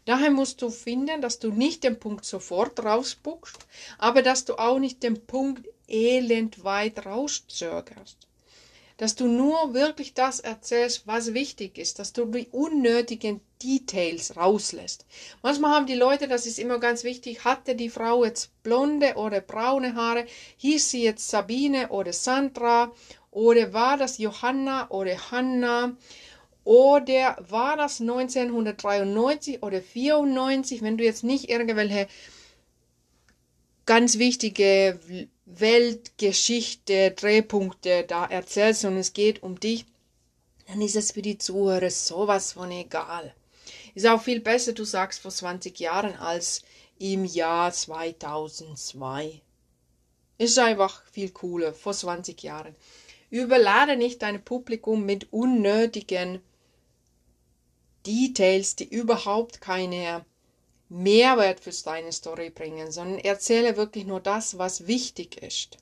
Daher 0.05 0.31
musst 0.31 0.63
du 0.63 0.71
finden, 0.71 1.21
dass 1.21 1.39
du 1.39 1.51
nicht 1.51 1.85
den 1.85 1.99
Punkt 1.99 2.25
sofort 2.25 2.83
rausspuckst, 2.85 3.67
aber 3.99 4.23
dass 4.23 4.45
du 4.45 4.55
auch 4.57 4.79
nicht 4.79 5.03
den 5.03 5.27
Punkt 5.27 5.69
elend 5.87 6.65
weit 6.65 7.07
rauszögerst. 7.07 8.29
Dass 8.97 9.15
du 9.17 9.27
nur 9.27 9.75
wirklich 9.75 10.15
das 10.15 10.41
erzählst, 10.41 11.07
was 11.07 11.35
wichtig 11.35 11.79
ist, 11.79 11.99
dass 11.99 12.13
du 12.13 12.27
die 12.27 12.49
unnötigen 12.51 13.41
Details 13.63 14.37
rauslässt. 14.37 15.07
Manchmal 15.43 15.73
haben 15.75 15.87
die 15.87 15.95
Leute, 15.95 16.29
das 16.29 16.47
ist 16.47 16.59
immer 16.59 16.79
ganz 16.79 17.05
wichtig, 17.05 17.45
hatte 17.45 17.75
die 17.75 17.91
Frau 17.91 18.25
jetzt 18.25 18.51
blonde 18.63 19.15
oder 19.15 19.41
braune 19.41 19.95
Haare, 19.95 20.27
hieß 20.59 20.91
sie 20.91 21.03
jetzt 21.03 21.29
Sabine 21.29 21.89
oder 21.89 22.13
Sandra 22.13 22.93
oder 23.31 23.73
war 23.73 23.97
das 23.97 24.19
Johanna 24.19 24.91
oder 24.91 25.31
Hanna 25.31 25.97
oder 26.65 27.37
war 27.49 27.77
das 27.77 28.01
1993 28.01 29.63
oder 29.63 29.81
94, 29.81 30.83
wenn 30.83 30.97
du 30.97 31.05
jetzt 31.05 31.25
nicht 31.25 31.49
irgendwelche 31.49 32.07
ganz 33.87 34.19
wichtige 34.19 34.99
Weltgeschichte, 35.45 37.11
Drehpunkte 37.11 38.05
da 38.05 38.25
erzählst, 38.27 38.83
sondern 38.83 39.01
es 39.01 39.13
geht 39.13 39.43
um 39.43 39.59
dich, 39.59 39.85
dann 40.67 40.81
ist 40.81 40.97
es 40.97 41.13
für 41.13 41.23
die 41.23 41.39
Zuhörer 41.39 41.91
sowas 41.91 42.53
von 42.53 42.71
egal. 42.71 43.35
Ist 43.95 44.07
auch 44.07 44.23
viel 44.23 44.41
besser, 44.41 44.73
du 44.73 44.85
sagst 44.85 45.21
vor 45.21 45.31
20 45.31 45.79
Jahren 45.81 46.15
als 46.17 46.63
im 46.99 47.25
Jahr 47.25 47.73
2002. 47.73 49.43
Ist 50.39 50.59
einfach 50.59 51.03
viel 51.11 51.31
cooler, 51.31 51.75
vor 51.75 51.93
20 51.93 52.43
Jahren. 52.43 52.75
Überlade 53.31 53.97
nicht 53.97 54.23
dein 54.23 54.45
Publikum 54.45 55.05
mit 55.05 55.33
unnötigen 55.33 56.41
Details, 58.07 58.77
die 58.77 58.89
überhaupt 58.89 59.61
keine 59.61 60.25
Mehrwert 60.93 61.61
für 61.61 61.71
deine 61.71 62.13
Story 62.13 62.51
bringen, 62.51 62.93
sondern 62.93 63.19
erzähle 63.19 63.79
wirklich 63.79 64.05
nur 64.05 64.21
das, 64.21 64.59
was 64.59 64.87
wichtig 64.87 65.43
ist. 65.43 65.79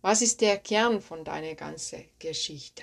Was 0.00 0.22
ist 0.22 0.40
der 0.40 0.56
Kern 0.56 1.02
von 1.02 1.24
deiner 1.24 1.54
ganzen 1.54 2.04
Geschichte? 2.18 2.82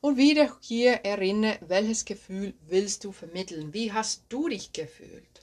Und 0.00 0.16
wieder 0.16 0.56
hier 0.62 0.92
erinnere, 1.04 1.58
welches 1.60 2.06
Gefühl 2.06 2.54
willst 2.66 3.04
du 3.04 3.12
vermitteln? 3.12 3.74
Wie 3.74 3.92
hast 3.92 4.22
du 4.30 4.48
dich 4.48 4.72
gefühlt? 4.72 5.42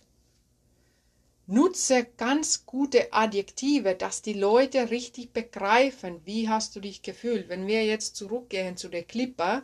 Nutze 1.46 2.08
ganz 2.18 2.66
gute 2.66 3.14
Adjektive, 3.14 3.94
dass 3.94 4.24
die 4.24 4.34
Leute 4.34 4.90
richtig 4.90 5.32
begreifen, 5.32 6.22
wie 6.26 6.50
hast 6.50 6.76
du 6.76 6.80
dich 6.80 7.04
gefühlt. 7.04 7.50
Wenn 7.50 7.68
wir 7.68 7.86
jetzt 7.86 8.16
zurückgehen 8.16 8.78
zu 8.78 8.90
der 8.90 9.04
Klippe, 9.04 9.64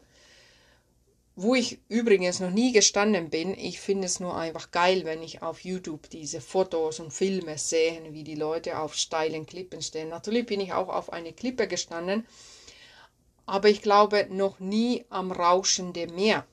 wo 1.40 1.54
ich 1.54 1.80
übrigens 1.88 2.40
noch 2.40 2.50
nie 2.50 2.72
gestanden 2.72 3.30
bin, 3.30 3.54
ich 3.54 3.80
finde 3.80 4.08
es 4.08 4.20
nur 4.20 4.36
einfach 4.36 4.72
geil, 4.72 5.06
wenn 5.06 5.22
ich 5.22 5.44
auf 5.44 5.64
YouTube 5.64 6.10
diese 6.10 6.42
Fotos 6.42 7.00
und 7.00 7.14
Filme 7.14 7.60
sehe, 7.60 8.02
wie 8.12 8.24
die 8.24 8.34
Leute 8.34 8.80
auf 8.80 8.96
steilen 8.96 9.46
Klippen 9.46 9.84
stehen. 9.84 10.10
Natürlich 10.10 10.48
bin 10.48 10.60
ich 10.60 10.74
auch 10.74 10.90
auf 10.90 11.14
eine 11.14 11.34
Klippe 11.34 11.68
gestanden, 11.68 12.26
aber 13.46 13.70
ich 13.70 13.84
glaube 13.84 14.28
noch 14.32 14.60
nie 14.60 15.06
am 15.10 15.32
rauschenden 15.32 16.16
Meer. 16.16 16.48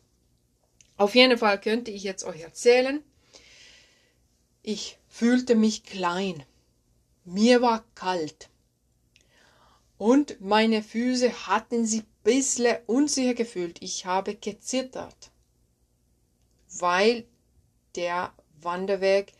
Auf 0.99 1.15
jeden 1.15 1.39
Fall 1.39 1.59
könnte 1.59 1.91
ich 1.91 2.03
jetzt 2.03 2.25
euch 2.25 2.43
erzählen, 2.43 3.03
ich 4.63 4.99
fühlte 5.09 5.55
mich 5.55 5.85
klein, 5.85 6.45
mir 7.25 7.63
war 7.63 7.87
kalt 7.95 8.51
und 9.97 10.43
meine 10.43 10.83
Füße 10.83 11.47
hatten 11.47 11.87
sie 11.87 12.03
bisschen 12.25 12.79
unsicher 12.87 13.35
gefühlt. 13.35 13.81
Ich 13.81 14.07
habe 14.07 14.35
gezittert, 14.35 15.31
weil 16.79 17.25
der 17.95 18.33
Wanderweg 18.61 19.33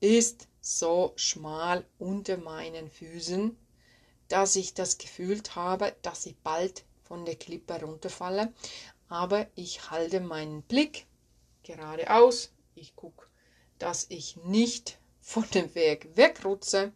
ist 0.00 0.46
so 0.60 1.12
schmal 1.16 1.84
unter 1.98 2.36
meinen 2.36 2.90
Füßen, 2.90 3.56
dass 4.28 4.56
ich 4.56 4.74
das 4.74 4.98
Gefühl 4.98 5.42
habe, 5.54 5.96
dass 6.02 6.26
ich 6.26 6.36
bald 6.38 6.84
von 7.04 7.24
der 7.24 7.36
Klippe 7.36 7.80
runterfalle. 7.80 8.52
Aber 9.08 9.46
ich 9.54 9.90
halte 9.90 10.20
meinen 10.20 10.62
Blick 10.62 11.06
geradeaus. 11.62 12.52
Ich 12.74 12.94
gucke, 12.96 13.26
dass 13.78 14.06
ich 14.08 14.36
nicht 14.44 14.98
von 15.20 15.44
dem 15.54 15.74
Weg 15.74 16.16
wegrutze, 16.16 16.92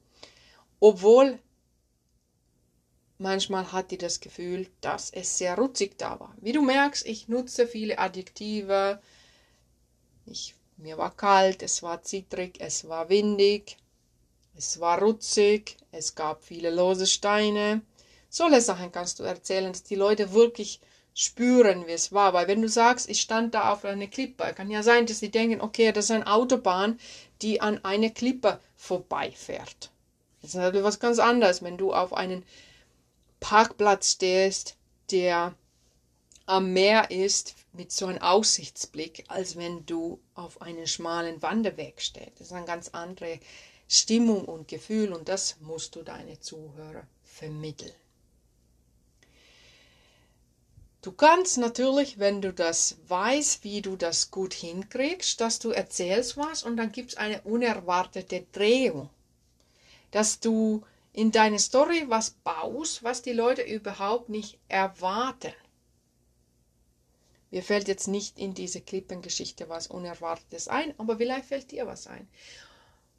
obwohl 0.80 1.38
Manchmal 3.22 3.70
hat 3.70 3.90
die 3.90 3.98
das 3.98 4.20
Gefühl, 4.20 4.66
dass 4.80 5.10
es 5.10 5.36
sehr 5.36 5.54
rutzig 5.56 5.98
da 5.98 6.18
war. 6.18 6.34
Wie 6.40 6.52
du 6.52 6.62
merkst, 6.62 7.04
ich 7.04 7.28
nutze 7.28 7.66
viele 7.66 7.98
Adjektive. 7.98 8.98
Ich, 10.24 10.54
mir 10.78 10.96
war 10.96 11.14
kalt, 11.14 11.62
es 11.62 11.82
war 11.82 12.02
zittrig, 12.02 12.54
es 12.60 12.88
war 12.88 13.10
windig, 13.10 13.76
es 14.56 14.80
war 14.80 15.02
rutzig, 15.02 15.76
es 15.92 16.14
gab 16.14 16.42
viele 16.42 16.70
lose 16.70 17.06
Steine. 17.06 17.82
Solche 18.30 18.62
Sachen 18.62 18.90
kannst 18.90 19.18
du 19.18 19.24
erzählen, 19.24 19.70
dass 19.70 19.82
die 19.82 19.96
Leute 19.96 20.32
wirklich 20.32 20.80
spüren, 21.12 21.86
wie 21.86 21.92
es 21.92 22.12
war. 22.12 22.32
Weil 22.32 22.48
wenn 22.48 22.62
du 22.62 22.70
sagst, 22.70 23.10
ich 23.10 23.20
stand 23.20 23.52
da 23.52 23.70
auf 23.70 23.84
einer 23.84 24.06
Klippe, 24.06 24.54
kann 24.54 24.70
ja 24.70 24.82
sein, 24.82 25.04
dass 25.04 25.18
sie 25.18 25.30
denken, 25.30 25.60
okay, 25.60 25.92
das 25.92 26.06
ist 26.06 26.12
eine 26.12 26.26
Autobahn, 26.26 26.98
die 27.42 27.60
an 27.60 27.84
einer 27.84 28.08
Klippe 28.08 28.60
vorbeifährt. 28.76 29.90
Das 30.40 30.52
ist 30.52 30.56
natürlich 30.56 30.84
was 30.84 31.00
ganz 31.00 31.18
anderes, 31.18 31.62
wenn 31.62 31.76
du 31.76 31.92
auf 31.92 32.14
einen 32.14 32.46
Parkplatz 33.40 34.12
stehst, 34.12 34.76
der 35.10 35.54
am 36.46 36.72
Meer 36.72 37.10
ist, 37.10 37.54
mit 37.72 37.92
so 37.92 38.06
einem 38.06 38.22
Aussichtsblick, 38.22 39.24
als 39.28 39.56
wenn 39.56 39.86
du 39.86 40.20
auf 40.34 40.60
einen 40.62 40.86
schmalen 40.86 41.40
Wanderweg 41.42 42.00
stehst. 42.00 42.32
Das 42.40 42.48
ist 42.48 42.52
eine 42.52 42.66
ganz 42.66 42.88
andere 42.88 43.40
Stimmung 43.88 44.44
und 44.44 44.68
Gefühl 44.68 45.12
und 45.12 45.28
das 45.28 45.56
musst 45.60 45.96
du 45.96 46.02
deine 46.02 46.40
Zuhörer 46.40 47.06
vermitteln. 47.24 47.92
Du 51.02 51.12
kannst 51.12 51.56
natürlich, 51.56 52.18
wenn 52.18 52.42
du 52.42 52.52
das 52.52 52.96
weißt, 53.08 53.64
wie 53.64 53.80
du 53.80 53.96
das 53.96 54.30
gut 54.30 54.52
hinkriegst, 54.52 55.40
dass 55.40 55.58
du 55.58 55.70
erzählst 55.70 56.36
was 56.36 56.62
und 56.62 56.76
dann 56.76 56.92
gibt 56.92 57.12
es 57.12 57.16
eine 57.16 57.40
unerwartete 57.42 58.44
Drehung, 58.52 59.08
dass 60.10 60.40
du 60.40 60.84
in 61.12 61.32
deine 61.32 61.58
Story 61.58 62.04
was 62.08 62.30
baust, 62.30 63.02
was 63.02 63.22
die 63.22 63.32
Leute 63.32 63.62
überhaupt 63.62 64.28
nicht 64.28 64.58
erwarten. 64.68 65.52
Mir 67.50 67.62
fällt 67.62 67.88
jetzt 67.88 68.06
nicht 68.06 68.38
in 68.38 68.54
diese 68.54 68.80
Klippengeschichte 68.80 69.68
was 69.68 69.88
Unerwartetes 69.88 70.68
ein, 70.68 70.94
aber 70.98 71.16
vielleicht 71.16 71.46
fällt 71.46 71.72
dir 71.72 71.86
was 71.86 72.06
ein. 72.06 72.28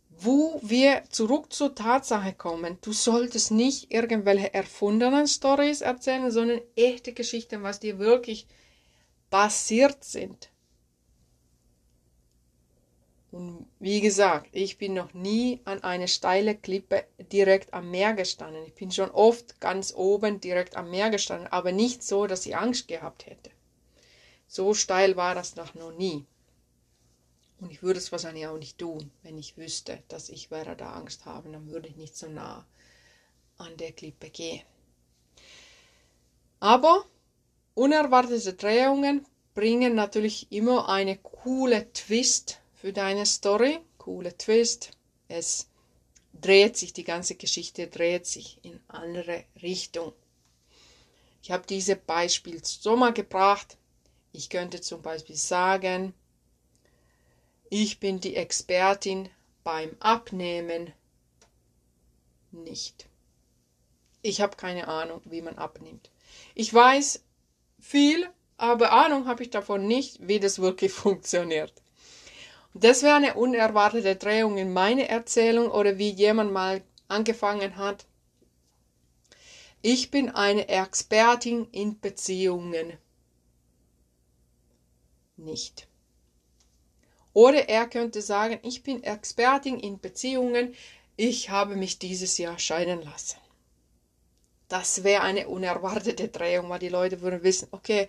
Wo 0.10 0.60
wir 0.64 1.04
zurück 1.10 1.52
zur 1.52 1.76
Tatsache 1.76 2.34
kommen, 2.34 2.78
du 2.82 2.94
solltest 2.94 3.52
nicht 3.52 3.92
irgendwelche 3.92 4.54
erfundenen 4.54 5.28
Stories 5.28 5.82
erzählen, 5.82 6.32
sondern 6.32 6.62
echte 6.76 7.14
Geschichten, 7.14 7.64
was 7.64 7.80
dir 7.80 7.98
wirklich 7.98 8.48
passiert 9.30 10.04
sind. 10.04 10.50
Und 13.32 13.66
wie 13.80 14.02
gesagt, 14.02 14.50
ich 14.52 14.78
bin 14.78 14.94
noch 14.94 15.14
nie 15.14 15.62
an 15.64 15.84
einer 15.84 16.08
steile 16.08 16.54
Klippe 16.54 17.06
direkt 17.32 17.74
am 17.74 17.90
Meer 17.90 18.14
gestanden. 18.14 18.66
Ich 18.66 18.76
bin 18.76 18.92
schon 18.92 19.10
oft 19.10 19.62
ganz 19.62 19.94
oben 19.96 20.42
direkt 20.42 20.76
am 20.76 20.90
Meer 20.90 21.10
gestanden, 21.10 21.48
aber 21.48 21.72
nicht 21.72 22.04
so, 22.04 22.28
dass 22.28 22.46
ich 22.46 22.58
Angst 22.58 22.90
gehabt 22.90 23.26
hätte. 23.26 23.50
So 24.48 24.74
steil 24.74 25.16
war 25.16 25.34
das 25.34 25.56
noch 25.56 25.74
nie. 25.98 26.26
Und 27.62 27.72
ich 27.72 27.84
würde 27.84 28.00
es 28.00 28.12
wahrscheinlich 28.12 28.48
auch 28.48 28.58
nicht 28.58 28.80
tun, 28.80 29.12
wenn 29.24 29.38
ich 29.38 29.56
wüsste, 29.56 30.04
dass 30.10 30.28
ich 30.30 30.52
werde 30.52 30.76
da 30.76 30.94
Angst 30.94 31.26
haben, 31.26 31.54
dann 31.54 31.68
würde 31.70 31.88
ich 31.88 31.96
nicht 31.96 32.18
so 32.18 32.28
nah 32.28 32.66
an 33.58 33.78
der 33.78 33.94
Klippe 33.94 34.30
gehen. 34.30 34.64
Aber 36.60 37.06
unerwartete 37.76 38.54
Drehungen 38.54 39.26
bringen 39.54 39.96
natürlich 39.96 40.52
immer 40.52 40.90
eine 40.90 41.18
coole 41.18 41.92
Twist 41.94 42.61
für 42.82 42.92
deine 42.92 43.28
Story. 43.28 43.80
Coole 44.00 44.36
Twist. 44.36 44.98
Es 45.28 45.68
dreht 46.34 46.78
sich, 46.78 46.94
die 46.94 47.04
ganze 47.04 47.36
Geschichte 47.36 47.88
dreht 47.88 48.26
sich 48.26 48.58
in 48.64 48.80
andere 48.88 49.44
Richtung. 49.62 50.14
Ich 51.44 51.52
habe 51.52 51.64
diese 51.68 51.96
Beispiel 51.96 52.60
so 52.64 52.96
mal 52.98 53.14
gebracht. 53.14 53.78
Ich 54.32 54.50
könnte 54.50 54.82
zum 54.82 55.04
Beispiel 55.04 55.36
sagen, 55.36 56.16
ich 57.70 58.00
bin 58.00 58.20
die 58.20 58.36
Expertin 58.36 59.30
beim 59.64 59.96
Abnehmen 60.00 60.92
nicht. 62.52 63.08
Ich 64.24 64.42
habe 64.42 64.58
keine 64.58 64.88
Ahnung, 64.88 65.22
wie 65.26 65.44
man 65.44 65.60
abnimmt. 65.60 66.10
Ich 66.56 66.74
weiß 66.74 67.22
viel, 67.80 68.28
aber 68.58 68.92
Ahnung 68.92 69.28
habe 69.28 69.44
ich 69.44 69.52
davon 69.52 69.86
nicht, 69.86 70.28
wie 70.28 70.40
das 70.40 70.60
wirklich 70.60 70.92
funktioniert. 71.04 71.81
Das 72.74 73.04
wäre 73.04 73.16
eine 73.16 73.34
unerwartete 73.36 74.16
Drehung 74.16 74.58
in 74.58 74.72
meine 74.72 75.10
Erzählung 75.10 75.70
oder 75.70 75.98
wie 75.98 76.10
jemand 76.10 76.54
mal 76.54 76.82
angefangen 77.08 77.76
hat. 77.76 78.06
Ich 79.82 80.12
bin 80.12 80.30
eine 80.30 80.70
Expertin 80.70 81.68
in 81.72 82.00
Beziehungen. 82.00 82.98
Nicht. 85.38 85.88
Oder 87.34 87.68
er 87.68 87.88
könnte 87.88 88.22
sagen, 88.22 88.60
ich 88.64 88.84
bin 88.84 89.04
Expertin 89.04 89.80
in 89.80 90.00
Beziehungen, 90.00 90.76
ich 91.18 91.50
habe 91.50 91.76
mich 91.76 92.00
dieses 92.00 92.38
Jahr 92.38 92.60
scheiden 92.60 93.02
lassen. 93.02 93.38
Das 94.68 95.04
wäre 95.04 95.24
eine 95.24 95.50
unerwartete 95.50 96.30
Drehung, 96.30 96.70
weil 96.70 96.80
die 96.80 96.90
Leute 96.90 97.22
würden 97.22 97.44
wissen, 97.44 97.68
okay, 97.72 98.08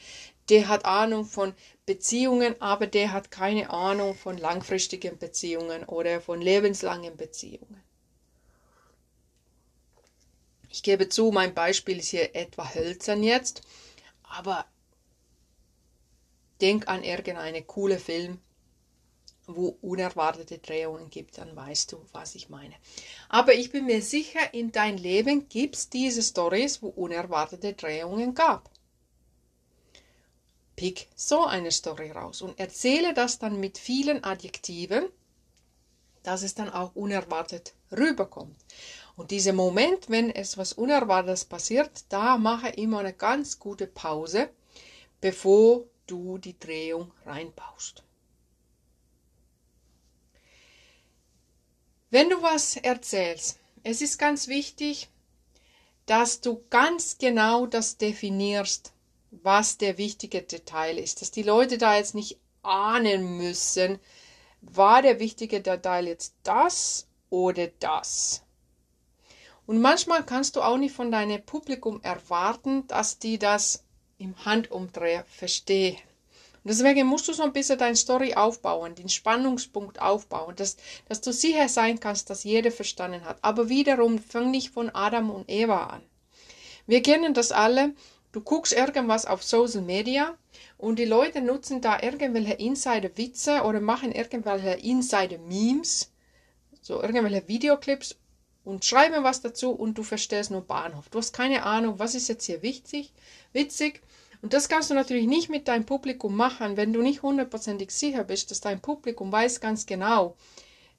der 0.49 0.69
hat 0.69 0.85
Ahnung 0.85 1.25
von 1.25 1.55
Beziehungen, 1.87 2.61
aber 2.61 2.87
der 2.87 3.13
hat 3.13 3.31
keine 3.31 3.71
Ahnung 3.71 4.15
von 4.15 4.37
langfristigen 4.37 5.19
Beziehungen 5.19 5.85
oder 5.85 6.21
von 6.21 6.41
lebenslangen 6.41 7.17
Beziehungen. 7.17 7.83
Ich 10.69 10.83
gebe 10.83 11.09
zu, 11.09 11.31
mein 11.31 11.55
Beispiel 11.55 11.99
ist 11.99 12.09
hier 12.09 12.35
etwa 12.35 12.75
hölzern 12.75 13.23
jetzt, 13.23 13.63
aber 14.23 14.65
denk 16.63 16.89
an 16.89 17.05
irgendeine 17.05 17.63
coole 17.63 17.99
Film, 17.99 18.39
wo 19.47 19.77
unerwartete 19.83 20.59
Drehungen 20.59 21.11
gibt, 21.11 21.39
dann 21.39 21.55
weißt 21.55 21.93
du, 21.93 22.07
was 22.13 22.35
ich 22.35 22.49
meine. 22.49 22.75
Aber 23.29 23.55
ich 23.55 23.71
bin 23.71 23.85
mir 23.85 24.01
sicher, 24.01 24.55
in 24.55 24.73
dein 24.73 24.97
Leben 24.97 25.49
gibt 25.49 25.77
es 25.77 25.91
diese 25.91 26.23
Stories, 26.23 26.81
wo 26.83 26.89
unerwartete 26.89 27.75
Drehungen 27.75 28.35
gab. 28.35 28.71
Pick 30.77 31.09
so 31.15 31.45
eine 31.45 31.71
Story 31.71 32.11
raus 32.11 32.43
und 32.43 32.59
erzähle 32.59 33.15
das 33.15 33.39
dann 33.39 33.61
mit 33.61 33.79
vielen 33.79 34.25
Adjektiven, 34.25 35.05
dass 36.23 36.43
es 36.43 36.55
dann 36.55 36.71
auch 36.71 36.95
unerwartet 36.95 37.75
rüberkommt. 37.91 38.57
Und 39.17 39.31
dieser 39.31 39.53
Moment, 39.53 40.09
wenn 40.09 40.31
es 40.31 40.57
was 40.57 40.73
Unerwartetes 40.73 41.45
passiert, 41.45 42.05
da 42.09 42.39
mache 42.39 42.69
immer 42.69 43.01
eine 43.01 43.13
ganz 43.13 43.59
gute 43.59 43.87
Pause, 43.87 44.49
bevor 45.21 45.85
du 46.07 46.39
die 46.39 46.59
Drehung 46.59 47.13
reinbaust. 47.27 48.03
Wenn 52.11 52.29
du 52.29 52.43
was 52.43 52.77
erzählst, 52.77 53.59
es 53.85 54.03
ist 54.03 54.19
ganz 54.19 54.49
wichtig, 54.49 55.09
dass 56.07 56.41
du 56.41 56.63
ganz 56.69 57.19
genau 57.19 57.67
das 57.67 57.97
definierst, 57.97 58.93
was 59.33 59.79
der 59.79 59.99
wichtige 59.99 60.43
Detail 60.43 60.99
ist, 60.99 61.23
dass 61.23 61.31
die 61.31 61.43
Leute 61.43 61.79
da 61.79 61.97
jetzt 61.97 62.15
nicht 62.15 62.39
ahnen 62.63 63.39
müssen, 63.39 63.99
war 64.61 65.03
der 65.03 65.19
wichtige 65.19 65.61
Detail 65.61 66.07
jetzt 66.07 66.35
das 66.43 67.09
oder 67.31 67.69
das. 67.81 68.43
Und 69.67 69.81
manchmal 69.81 70.25
kannst 70.25 70.57
du 70.57 70.63
auch 70.63 70.77
nicht 70.77 70.95
von 70.95 71.11
deinem 71.11 71.43
Publikum 71.43 72.01
erwarten, 72.03 72.87
dass 72.89 73.19
die 73.19 73.39
das 73.39 73.85
im 74.19 74.45
Handumdreh 74.45 75.23
verstehen. 75.25 75.97
Und 76.65 76.69
deswegen 76.69 77.07
musst 77.07 77.27
du 77.27 77.33
so 77.33 77.43
ein 77.43 77.53
bisschen 77.53 77.79
deine 77.79 77.97
Story 77.97 78.35
aufbauen, 78.35 78.95
den 78.95 79.09
Spannungspunkt 79.09 80.01
aufbauen, 80.01 80.55
dass, 80.55 80.77
dass 81.09 81.21
du 81.21 81.33
sicher 81.33 81.69
sein 81.69 81.99
kannst, 81.99 82.31
dass 82.31 82.45
jeder 82.45 82.71
verstanden 82.71 83.25
hat. 83.25 83.39
Aber 83.43 83.69
wiederum, 83.69 84.21
fang 84.21 84.51
nicht 84.51 84.71
von 84.71 84.91
Adam 84.91 85.31
und 85.31 85.51
Eva 85.51 85.87
an. 85.87 86.03
Wir 86.87 87.03
kennen 87.03 87.35
das 87.35 87.51
alle, 87.51 87.95
Du 88.33 88.41
guckst 88.41 88.73
irgendwas 88.73 89.27
auf 89.27 89.43
Social 89.43 89.83
Media 89.83 90.37
und 90.79 90.99
die 90.99 91.05
Leute 91.05 91.43
nutzen 91.43 91.83
da 91.83 92.01
irgendwelche 92.03 92.55
Insider-Witze 92.55 93.63
oder 93.63 93.81
machen 93.81 94.11
irgendwelche 94.11 94.71
Insider-Memes, 94.71 96.11
so 96.81 97.03
irgendwelche 97.03 97.47
Videoclips 97.47 98.17
und 98.65 98.87
schreiben 98.87 99.23
was 99.23 99.43
dazu 99.43 99.73
und 99.73 99.99
du 99.99 100.03
verstehst 100.03 100.51
nur 100.51 100.63
Bahnhof. 100.63 101.11
Du 101.11 101.19
hast 101.19 101.35
keine 101.35 101.65
Ahnung, 101.65 101.99
was 101.99 102.15
ist 102.15 102.29
jetzt 102.29 102.47
hier 102.47 102.63
wichtig, 102.63 103.13
witzig. 103.53 104.01
Und 104.41 104.55
das 104.55 104.69
kannst 104.69 104.91
du 104.91 104.95
natürlich 104.95 105.27
nicht 105.27 105.51
mit 105.51 105.69
deinem 105.69 105.85
Publikum 105.85 106.35
machen, 106.35 106.77
wenn 106.77 106.93
du 106.93 107.03
nicht 107.03 107.23
hundertprozentig 107.23 107.91
sicher 107.91 108.25
bist, 108.25 108.51
dass 108.51 108.61
dein 108.61 108.81
Publikum 108.81 109.31
weiß 109.31 109.61
ganz 109.61 109.85
genau, 109.85 110.37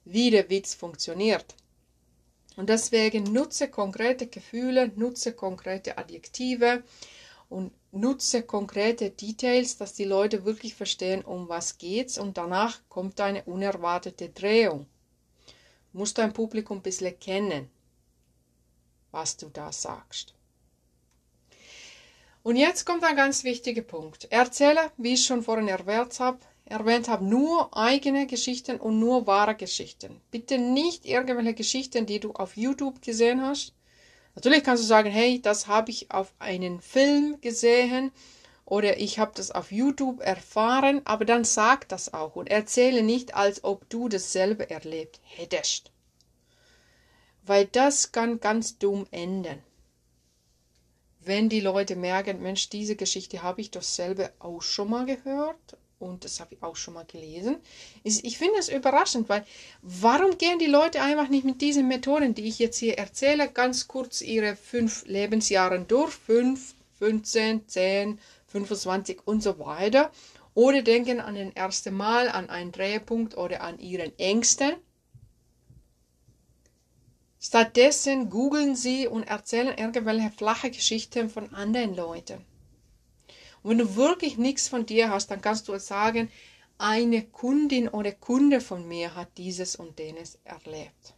wie 0.04 0.30
der 0.30 0.48
Witz 0.50 0.74
funktioniert. 0.74 1.44
Und 2.56 2.68
deswegen 2.68 3.24
nutze 3.24 3.68
konkrete 3.68 4.28
Gefühle, 4.28 4.92
nutze 4.94 5.32
konkrete 5.32 5.98
Adjektive, 5.98 6.84
und 7.48 7.72
nutze 7.92 8.42
konkrete 8.42 9.10
Details, 9.10 9.76
dass 9.76 9.94
die 9.94 10.04
Leute 10.04 10.44
wirklich 10.44 10.74
verstehen, 10.74 11.24
um 11.24 11.48
was 11.48 11.78
geht's 11.78 12.18
und 12.18 12.36
danach 12.36 12.80
kommt 12.88 13.20
eine 13.20 13.44
unerwartete 13.44 14.30
Drehung. 14.30 14.86
Du 15.92 15.98
musst 15.98 16.18
dein 16.18 16.32
Publikum 16.32 16.78
ein 16.78 16.82
bisschen 16.82 17.18
kennen, 17.18 17.70
was 19.12 19.36
du 19.36 19.48
da 19.48 19.70
sagst. 19.70 20.34
Und 22.42 22.56
jetzt 22.56 22.84
kommt 22.84 23.04
ein 23.04 23.16
ganz 23.16 23.44
wichtiger 23.44 23.82
Punkt. 23.82 24.30
Erzähle, 24.30 24.90
wie 24.98 25.14
ich 25.14 25.24
schon 25.24 25.42
vorhin 25.42 25.68
erwähnt 25.68 26.20
habe, 26.20 26.40
erwähnt 26.66 27.08
habe, 27.08 27.24
nur 27.24 27.74
eigene 27.76 28.26
Geschichten 28.26 28.78
und 28.78 28.98
nur 28.98 29.26
wahre 29.26 29.54
Geschichten. 29.54 30.20
Bitte 30.30 30.58
nicht 30.58 31.06
irgendwelche 31.06 31.54
Geschichten, 31.54 32.06
die 32.06 32.20
du 32.20 32.32
auf 32.32 32.56
YouTube 32.56 33.00
gesehen 33.00 33.40
hast, 33.40 33.72
Natürlich 34.34 34.64
kannst 34.64 34.82
du 34.82 34.86
sagen, 34.86 35.10
hey, 35.10 35.40
das 35.40 35.66
habe 35.66 35.90
ich 35.90 36.10
auf 36.10 36.32
einen 36.38 36.80
Film 36.80 37.40
gesehen 37.40 38.10
oder 38.64 38.98
ich 38.98 39.18
habe 39.18 39.32
das 39.34 39.50
auf 39.50 39.70
YouTube 39.70 40.20
erfahren, 40.20 41.02
aber 41.04 41.24
dann 41.24 41.44
sag 41.44 41.88
das 41.88 42.12
auch 42.12 42.34
und 42.34 42.48
erzähle 42.50 43.02
nicht, 43.02 43.34
als 43.34 43.62
ob 43.62 43.88
du 43.90 44.08
dasselbe 44.08 44.68
erlebt 44.70 45.20
hättest. 45.22 45.92
Weil 47.46 47.66
das 47.66 48.10
kann 48.10 48.40
ganz 48.40 48.78
dumm 48.78 49.06
enden. 49.10 49.62
Wenn 51.20 51.48
die 51.48 51.60
Leute 51.60 51.96
merken, 51.96 52.42
Mensch, 52.42 52.68
diese 52.68 52.96
Geschichte 52.96 53.42
habe 53.42 53.60
ich 53.60 53.70
doch 53.70 53.82
selber 53.82 54.30
auch 54.40 54.60
schon 54.60 54.90
mal 54.90 55.06
gehört 55.06 55.76
und 56.04 56.24
das 56.24 56.38
habe 56.38 56.54
ich 56.54 56.62
auch 56.62 56.76
schon 56.76 56.94
mal 56.94 57.06
gelesen. 57.06 57.56
Ich 58.02 58.38
finde 58.38 58.58
es 58.58 58.68
überraschend, 58.68 59.28
weil 59.28 59.44
warum 59.82 60.36
gehen 60.36 60.58
die 60.58 60.66
Leute 60.66 61.00
einfach 61.00 61.28
nicht 61.28 61.44
mit 61.44 61.60
diesen 61.60 61.88
Methoden, 61.88 62.34
die 62.34 62.44
ich 62.44 62.58
jetzt 62.58 62.78
hier 62.78 62.98
erzähle, 62.98 63.48
ganz 63.48 63.88
kurz 63.88 64.20
ihre 64.20 64.54
fünf 64.54 65.04
Lebensjahre 65.06 65.80
durch, 65.80 66.12
fünf, 66.12 66.74
15, 66.98 67.66
10, 67.66 68.18
25 68.48 69.26
und 69.26 69.42
so 69.42 69.58
weiter, 69.58 70.12
oder 70.54 70.82
denken 70.82 71.20
an 71.20 71.34
den 71.34 71.56
ersten 71.56 71.94
Mal, 71.94 72.28
an 72.28 72.48
einen 72.50 72.70
Drehpunkt 72.70 73.36
oder 73.36 73.62
an 73.62 73.78
ihren 73.80 74.16
Ängsten. 74.18 74.74
Stattdessen 77.40 78.30
googeln 78.30 78.76
sie 78.76 79.08
und 79.08 79.24
erzählen 79.24 79.76
irgendwelche 79.76 80.30
flache 80.30 80.70
Geschichten 80.70 81.28
von 81.28 81.52
anderen 81.54 81.96
Leuten. 81.96 82.53
Und 83.64 83.70
wenn 83.70 83.78
du 83.78 83.96
wirklich 83.96 84.36
nichts 84.36 84.68
von 84.68 84.84
dir 84.84 85.08
hast, 85.08 85.30
dann 85.30 85.40
kannst 85.40 85.68
du 85.68 85.78
sagen, 85.78 86.30
eine 86.76 87.24
Kundin 87.24 87.88
oder 87.88 88.12
Kunde 88.12 88.60
von 88.60 88.86
mir 88.86 89.14
hat 89.14 89.38
dieses 89.38 89.74
und 89.74 89.98
jenes 89.98 90.38
erlebt. 90.44 91.14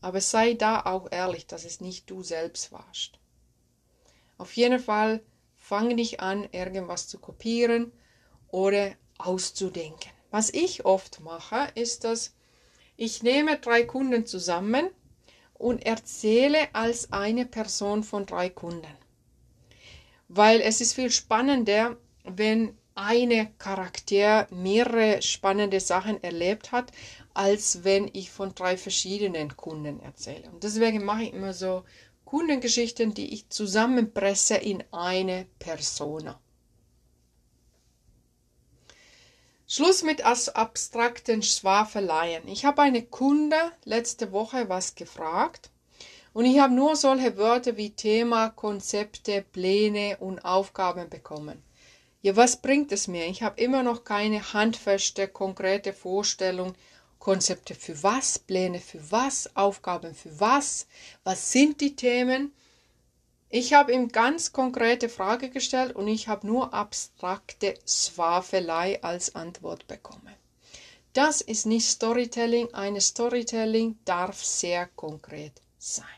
Aber 0.00 0.20
sei 0.20 0.54
da 0.54 0.82
auch 0.82 1.08
ehrlich, 1.10 1.48
dass 1.48 1.64
es 1.64 1.80
nicht 1.80 2.08
du 2.08 2.22
selbst 2.22 2.70
warst. 2.70 3.18
Auf 4.36 4.52
jeden 4.52 4.78
Fall 4.78 5.20
fange 5.56 5.96
nicht 5.96 6.20
an, 6.20 6.48
irgendwas 6.52 7.08
zu 7.08 7.18
kopieren 7.18 7.90
oder 8.46 8.92
auszudenken. 9.18 10.12
Was 10.30 10.50
ich 10.50 10.84
oft 10.84 11.18
mache, 11.18 11.66
ist, 11.74 12.04
dass 12.04 12.32
ich 12.96 13.24
nehme 13.24 13.58
drei 13.58 13.82
Kunden 13.82 14.24
zusammen 14.24 14.88
und 15.54 15.84
erzähle 15.84 16.72
als 16.74 17.12
eine 17.12 17.44
Person 17.44 18.04
von 18.04 18.24
drei 18.24 18.50
Kunden 18.50 18.97
weil 20.28 20.60
es 20.60 20.80
ist 20.80 20.92
viel 20.92 21.10
spannender, 21.10 21.96
wenn 22.24 22.76
eine 22.94 23.52
Charakter 23.58 24.46
mehrere 24.50 25.22
spannende 25.22 25.80
Sachen 25.80 26.22
erlebt 26.22 26.72
hat, 26.72 26.92
als 27.32 27.84
wenn 27.84 28.10
ich 28.12 28.30
von 28.30 28.54
drei 28.54 28.76
verschiedenen 28.76 29.56
Kunden 29.56 30.00
erzähle. 30.00 30.50
Und 30.50 30.64
deswegen 30.64 31.04
mache 31.04 31.22
ich 31.24 31.32
immer 31.32 31.54
so 31.54 31.84
Kundengeschichten, 32.24 33.14
die 33.14 33.32
ich 33.32 33.48
zusammenpresse 33.48 34.56
in 34.56 34.84
eine 34.92 35.46
Persona. 35.58 36.40
Schluss 39.66 40.02
mit 40.02 40.22
abstrakten 40.22 41.42
Schwafeleien. 41.42 42.48
Ich 42.48 42.64
habe 42.64 42.82
eine 42.82 43.02
Kunde 43.02 43.56
letzte 43.84 44.32
Woche 44.32 44.68
was 44.68 44.94
gefragt 44.94 45.70
und 46.32 46.44
ich 46.44 46.58
habe 46.58 46.74
nur 46.74 46.96
solche 46.96 47.36
Wörter 47.36 47.76
wie 47.76 47.90
Thema, 47.90 48.50
Konzepte, 48.50 49.42
Pläne 49.52 50.16
und 50.18 50.44
Aufgaben 50.44 51.08
bekommen. 51.08 51.62
Ja, 52.20 52.36
was 52.36 52.60
bringt 52.60 52.90
es 52.92 53.06
mir? 53.08 53.26
Ich 53.26 53.42
habe 53.42 53.60
immer 53.60 53.82
noch 53.82 54.04
keine 54.04 54.52
handfeste, 54.52 55.28
konkrete 55.28 55.92
Vorstellung, 55.92 56.74
Konzepte 57.18 57.74
für 57.74 58.02
was, 58.02 58.38
Pläne 58.38 58.80
für 58.80 59.10
was, 59.10 59.54
Aufgaben 59.56 60.14
für 60.14 60.40
was, 60.40 60.86
was 61.24 61.52
sind 61.52 61.80
die 61.80 61.94
Themen. 61.94 62.52
Ich 63.50 63.72
habe 63.72 63.92
ihm 63.92 64.08
ganz 64.08 64.52
konkrete 64.52 65.08
Frage 65.08 65.48
gestellt 65.48 65.96
und 65.96 66.06
ich 66.08 66.28
habe 66.28 66.46
nur 66.46 66.74
abstrakte 66.74 67.78
Swafelei 67.86 69.02
als 69.02 69.34
Antwort 69.34 69.86
bekommen. 69.86 70.34
Das 71.12 71.40
ist 71.40 71.66
nicht 71.66 71.86
Storytelling. 71.86 72.74
Eine 72.74 73.00
Storytelling 73.00 73.98
darf 74.04 74.44
sehr 74.44 74.86
konkret 74.86 75.62
sein. 75.78 76.17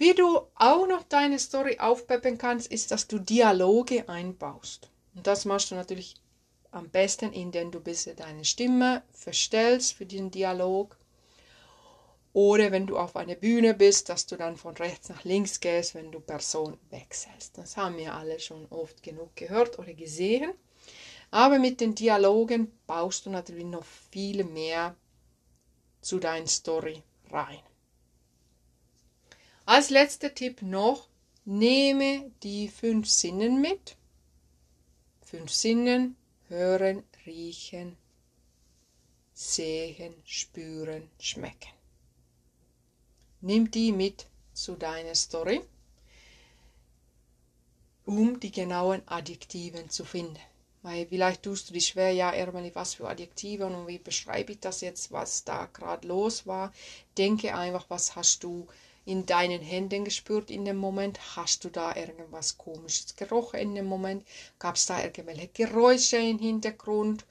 Wie 0.00 0.14
du 0.14 0.40
auch 0.54 0.86
noch 0.86 1.02
deine 1.02 1.38
Story 1.38 1.78
aufpeppen 1.78 2.38
kannst, 2.38 2.72
ist, 2.72 2.90
dass 2.90 3.06
du 3.06 3.18
Dialoge 3.18 4.08
einbaust. 4.08 4.88
Und 5.14 5.26
das 5.26 5.44
machst 5.44 5.70
du 5.70 5.74
natürlich 5.74 6.14
am 6.70 6.88
besten, 6.88 7.34
indem 7.34 7.70
du 7.70 7.80
bisschen 7.80 8.16
deine 8.16 8.46
Stimme 8.46 9.02
verstellst 9.12 9.92
für 9.92 10.06
den 10.06 10.30
Dialog. 10.30 10.96
Oder 12.32 12.72
wenn 12.72 12.86
du 12.86 12.96
auf 12.96 13.14
einer 13.14 13.34
Bühne 13.34 13.74
bist, 13.74 14.08
dass 14.08 14.24
du 14.24 14.36
dann 14.36 14.56
von 14.56 14.74
rechts 14.74 15.10
nach 15.10 15.24
links 15.24 15.60
gehst, 15.60 15.94
wenn 15.94 16.10
du 16.10 16.20
Person 16.20 16.78
wechselst. 16.88 17.58
Das 17.58 17.76
haben 17.76 17.98
wir 17.98 18.14
alle 18.14 18.40
schon 18.40 18.64
oft 18.70 19.02
genug 19.02 19.36
gehört 19.36 19.78
oder 19.78 19.92
gesehen. 19.92 20.54
Aber 21.30 21.58
mit 21.58 21.78
den 21.82 21.94
Dialogen 21.94 22.72
baust 22.86 23.26
du 23.26 23.30
natürlich 23.30 23.66
noch 23.66 23.84
viel 24.10 24.44
mehr 24.44 24.96
zu 26.00 26.18
deiner 26.18 26.46
Story 26.46 27.02
rein. 27.30 27.60
Als 29.70 29.88
letzter 29.90 30.34
Tipp 30.34 30.62
noch, 30.62 31.06
nehme 31.44 32.32
die 32.42 32.66
fünf 32.66 33.08
Sinnen 33.08 33.60
mit. 33.60 33.94
Fünf 35.24 35.52
Sinnen, 35.52 36.16
hören, 36.48 37.04
riechen, 37.24 37.96
sehen, 39.32 40.12
spüren, 40.24 41.08
schmecken. 41.20 41.70
Nimm 43.42 43.70
die 43.70 43.92
mit 43.92 44.26
zu 44.54 44.74
deiner 44.74 45.14
Story, 45.14 45.60
um 48.06 48.40
die 48.40 48.50
genauen 48.50 49.02
Adjektiven 49.06 49.88
zu 49.88 50.04
finden. 50.04 50.40
Weil 50.82 51.06
vielleicht 51.06 51.44
tust 51.44 51.68
du 51.68 51.74
dich 51.74 51.86
schwer, 51.86 52.10
ja, 52.10 52.32
Ermeli, 52.32 52.74
was 52.74 52.94
für 52.94 53.08
Adjektive 53.08 53.66
und 53.66 53.86
wie 53.86 53.98
beschreibe 53.98 54.50
ich 54.50 54.58
das 54.58 54.80
jetzt, 54.80 55.12
was 55.12 55.44
da 55.44 55.66
gerade 55.66 56.08
los 56.08 56.44
war. 56.48 56.72
Denke 57.16 57.54
einfach, 57.54 57.88
was 57.88 58.16
hast 58.16 58.42
du 58.42 58.66
in 59.10 59.26
deinen 59.26 59.60
Händen 59.60 60.04
gespürt 60.04 60.50
in 60.50 60.64
dem 60.64 60.76
Moment? 60.76 61.36
Hast 61.36 61.64
du 61.64 61.68
da 61.68 61.96
irgendwas 61.96 62.56
komisches 62.56 63.16
gerochen 63.16 63.58
in 63.58 63.74
dem 63.74 63.86
Moment? 63.86 64.24
Gab 64.60 64.76
es 64.76 64.86
da 64.86 65.02
irgendwelche 65.02 65.48
Geräusche 65.48 66.16
im 66.16 66.38
Hintergrund? 66.38 67.26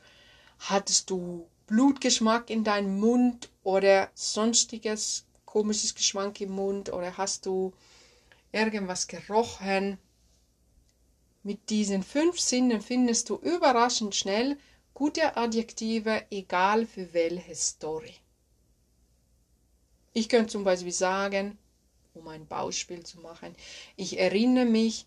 Hattest 0.60 1.10
du 1.10 1.48
Blutgeschmack 1.68 2.50
in 2.50 2.66
deinem 2.66 3.00
Mund 3.00 3.50
oder 3.64 4.10
sonstiges 4.14 5.26
komisches 5.46 5.96
Geschmack 5.96 6.42
im 6.42 6.52
Mund 6.52 6.92
oder 6.92 7.16
hast 7.18 7.46
du 7.46 7.74
irgendwas 8.52 9.08
gerochen? 9.08 9.98
Mit 11.44 11.70
diesen 11.70 12.04
fünf 12.04 12.40
Sinnen 12.40 12.82
findest 12.82 13.30
du 13.30 13.36
überraschend 13.38 14.16
schnell 14.16 14.58
gute 14.94 15.38
Adjektive, 15.38 16.26
egal 16.30 16.86
für 16.86 17.14
welche 17.14 17.56
Story. 17.56 18.16
Ich 20.12 20.28
könnte 20.28 20.48
zum 20.48 20.64
Beispiel 20.64 20.92
sagen, 20.92 21.59
um 22.20 22.28
ein 22.28 22.46
Beispiel 22.48 23.04
zu 23.04 23.20
machen. 23.20 23.56
Ich 23.96 24.20
erinnere 24.20 24.66
mich, 24.66 25.06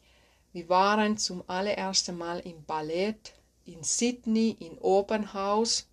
wir 0.52 0.68
waren 0.68 1.16
zum 1.16 1.44
allerersten 1.46 2.18
Mal 2.18 2.40
im 2.40 2.64
Ballett 2.64 3.32
in 3.64 3.82
Sydney, 3.82 4.56
in 4.58 4.78
Opernhaus. 4.78 5.86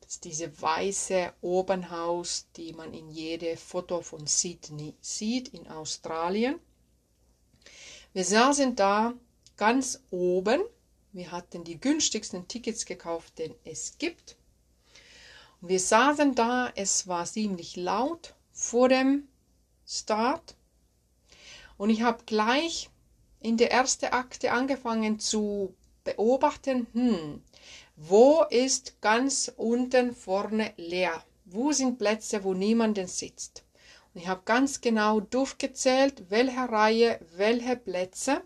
Das 0.00 0.14
ist 0.14 0.24
diese 0.24 0.60
weiße 0.60 1.32
Opernhaus, 1.40 2.46
die 2.56 2.72
man 2.72 2.92
in 2.92 3.10
jedem 3.10 3.56
Foto 3.56 4.02
von 4.02 4.26
Sydney 4.26 4.94
sieht, 5.00 5.48
in 5.48 5.68
Australien. 5.68 6.58
Wir 8.12 8.24
saßen 8.24 8.76
da 8.76 9.14
ganz 9.56 10.02
oben. 10.10 10.60
Wir 11.12 11.30
hatten 11.30 11.64
die 11.64 11.80
günstigsten 11.80 12.48
Tickets 12.48 12.84
gekauft, 12.84 13.38
den 13.38 13.54
es 13.64 13.96
gibt. 13.98 14.36
Und 15.60 15.68
wir 15.68 15.80
saßen 15.80 16.34
da, 16.34 16.72
es 16.74 17.06
war 17.06 17.24
ziemlich 17.24 17.76
laut 17.76 18.34
vor 18.52 18.88
dem 18.88 19.28
Start. 19.86 20.54
Und 21.82 21.90
ich 21.90 22.02
habe 22.02 22.22
gleich 22.26 22.90
in 23.40 23.56
der 23.56 23.72
ersten 23.72 24.04
Akte 24.04 24.52
angefangen 24.52 25.18
zu 25.18 25.74
beobachten, 26.04 26.86
hm, 26.92 27.42
wo 27.96 28.44
ist 28.50 29.00
ganz 29.00 29.52
unten 29.56 30.14
vorne 30.14 30.74
leer? 30.76 31.24
Wo 31.44 31.72
sind 31.72 31.98
Plätze, 31.98 32.44
wo 32.44 32.54
niemanden 32.54 33.08
sitzt? 33.08 33.64
Und 34.14 34.20
ich 34.20 34.28
habe 34.28 34.42
ganz 34.44 34.80
genau 34.80 35.18
durchgezählt, 35.18 36.22
welche 36.28 36.68
Reihe, 36.68 37.18
welche 37.34 37.74
Plätze. 37.74 38.42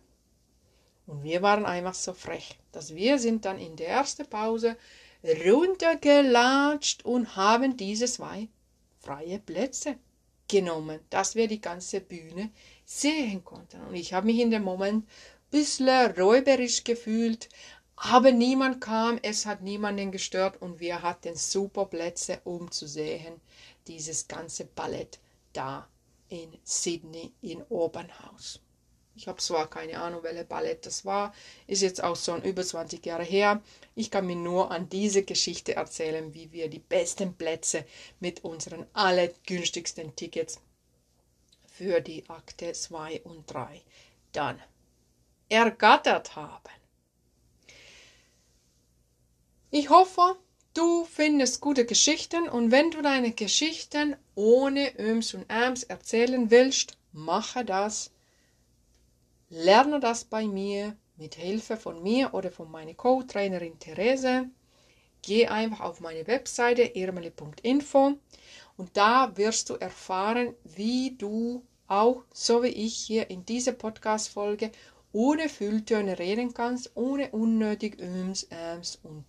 Und 1.07 1.23
wir 1.23 1.43
waren 1.43 1.67
einfach 1.67 1.93
so 1.93 2.15
frech, 2.15 2.59
dass 2.73 2.95
wir 2.95 3.19
sind 3.19 3.45
dann 3.45 3.59
in 3.59 3.77
der 3.77 3.89
ersten 3.89 4.25
Pause 4.25 4.79
runtergelatscht 5.45 7.05
und 7.05 7.37
haben 7.37 7.77
diese 7.77 8.07
zwei 8.07 8.49
freie 8.99 9.39
Plätze 9.41 9.99
genommen, 10.49 11.01
dass 11.11 11.35
wir 11.35 11.49
die 11.49 11.61
ganze 11.61 12.01
Bühne 12.01 12.51
sehen 12.87 13.45
konnten. 13.45 13.81
Und 13.83 13.95
ich 13.95 14.15
habe 14.15 14.27
mich 14.27 14.39
in 14.39 14.51
dem 14.51 14.63
Moment 14.63 15.05
ein 15.05 15.09
bisschen 15.51 16.13
räuberisch 16.13 16.85
gefühlt, 16.85 17.49
aber 17.97 18.31
niemand 18.31 18.81
kam, 18.81 19.19
es 19.23 19.45
hat 19.45 19.63
niemanden 19.63 20.13
gestört 20.13 20.63
und 20.63 20.81
wir 20.81 21.03
hatten 21.03 21.35
super 21.35 21.87
Plätze, 21.87 22.41
um 22.45 22.71
zu 22.71 22.87
sehen, 22.87 23.41
dieses 23.87 24.29
ganze 24.29 24.65
Ballett 24.67 25.19
da 25.53 25.89
in 26.29 26.57
Sydney 26.63 27.33
in 27.41 27.63
Opernhaus. 27.69 28.61
Ich 29.15 29.27
habe 29.29 29.41
zwar 29.41 29.71
keine 29.71 29.99
Ahnung, 29.99 30.23
welche 30.23 30.45
Ballett 30.45 30.85
das 30.85 31.07
war, 31.07 31.35
ist 31.67 31.81
jetzt 31.81 32.05
auch 32.05 32.17
schon 32.17 32.43
über 32.43 32.63
20 32.63 33.05
Jahre 33.05 33.25
her. 33.25 33.63
Ich 33.95 34.11
kann 34.11 34.27
mir 34.27 34.37
nur 34.37 34.71
an 34.71 34.91
diese 34.91 35.23
Geschichte 35.23 35.75
erzählen, 35.75 36.35
wie 36.35 36.53
wir 36.53 36.69
die 36.69 36.81
besten 36.81 37.35
Plätze 37.35 37.87
mit 38.21 38.45
unseren 38.45 38.85
allergünstigsten 38.93 40.15
Tickets 40.17 40.61
für 41.77 42.01
die 42.01 42.25
Akte 42.29 42.73
2 42.73 43.21
und 43.23 43.53
3 43.53 43.83
dann 44.33 44.59
ergattert 45.49 46.35
haben. 46.35 46.81
Ich 49.71 49.91
hoffe, 49.91 50.37
du 50.73 51.05
findest 51.05 51.61
gute 51.61 51.85
Geschichten 51.85 52.49
und 52.49 52.71
wenn 52.71 52.91
du 52.91 53.03
deine 53.03 53.33
Geschichten 53.33 54.17
ohne 54.35 54.99
Öms 54.99 55.35
und 55.35 55.45
Äms 55.51 55.83
erzählen 55.83 56.51
willst, 56.51 56.97
mache 57.13 57.65
das 57.65 58.11
Lerne 59.49 60.01
das 60.01 60.25
bei 60.25 60.47
mir 60.47 60.97
mit 61.17 61.35
Hilfe 61.35 61.77
von 61.77 62.03
mir 62.03 62.35
oder 62.35 62.51
von 62.51 62.71
meiner 62.71 62.95
Co-Trainerin 62.95 63.79
Therese. 63.79 64.47
Geh 65.23 65.47
einfach 65.47 65.81
auf 65.81 66.01
meine 66.01 66.27
Webseite 66.27 66.83
irmeli.info 66.83 68.19
und 68.77 68.97
da 68.97 69.37
wirst 69.37 69.71
du 69.71 69.75
erfahren, 69.75 70.55
wie 70.65 71.17
du 71.17 71.65
auch, 71.89 72.25
so 72.33 72.63
wie 72.63 72.69
ich 72.69 72.97
hier 72.97 73.31
in 73.31 73.45
dieser 73.45 73.73
Podcast-Folge, 73.73 74.73
ohne 75.13 75.49
Fülltöne 75.49 76.19
reden 76.19 76.53
kannst, 76.53 76.91
ohne 76.95 77.31
unnötig 77.31 77.99
Öms, 78.01 78.45
Äms 78.45 78.99
und 79.03 79.25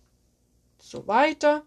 so 0.78 1.06
weiter, 1.06 1.64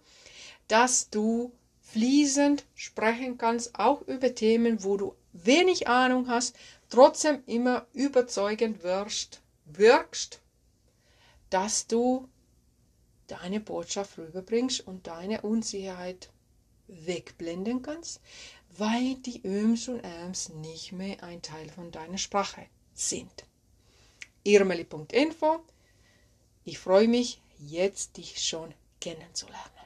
dass 0.68 1.10
du 1.10 1.52
fließend 1.82 2.66
sprechen 2.76 3.38
kannst, 3.38 3.78
auch 3.78 4.02
über 4.04 4.34
Themen, 4.36 4.84
wo 4.84 4.98
du 4.98 5.16
wenig 5.34 5.88
Ahnung 5.88 6.28
hast, 6.28 6.56
trotzdem 6.90 7.44
immer 7.46 7.88
überzeugend 7.94 8.84
wirst, 8.84 9.42
wirkst, 9.66 10.42
dass 11.50 11.88
du 11.88 12.30
deine 13.28 13.60
Botschaft 13.60 14.18
rüberbringst 14.18 14.86
und 14.88 15.08
deine 15.08 15.42
Unsicherheit 15.42 16.30
wegblenden 16.92 17.82
kannst, 17.82 18.22
weil 18.78 19.16
die 19.16 19.42
Öms 19.46 19.88
und 19.88 20.02
Äms 20.02 20.50
nicht 20.50 20.92
mehr 20.92 21.24
ein 21.24 21.42
Teil 21.42 21.70
von 21.70 21.92
deiner 21.92 22.18
Sprache 22.18 22.66
sind. 22.94 23.46
irmeli.info 24.44 25.64
Ich 26.64 26.80
freue 26.80 27.08
mich, 27.08 27.42
jetzt 27.60 28.18
dich 28.18 28.42
schon 28.44 28.74
kennenzulernen. 29.00 29.81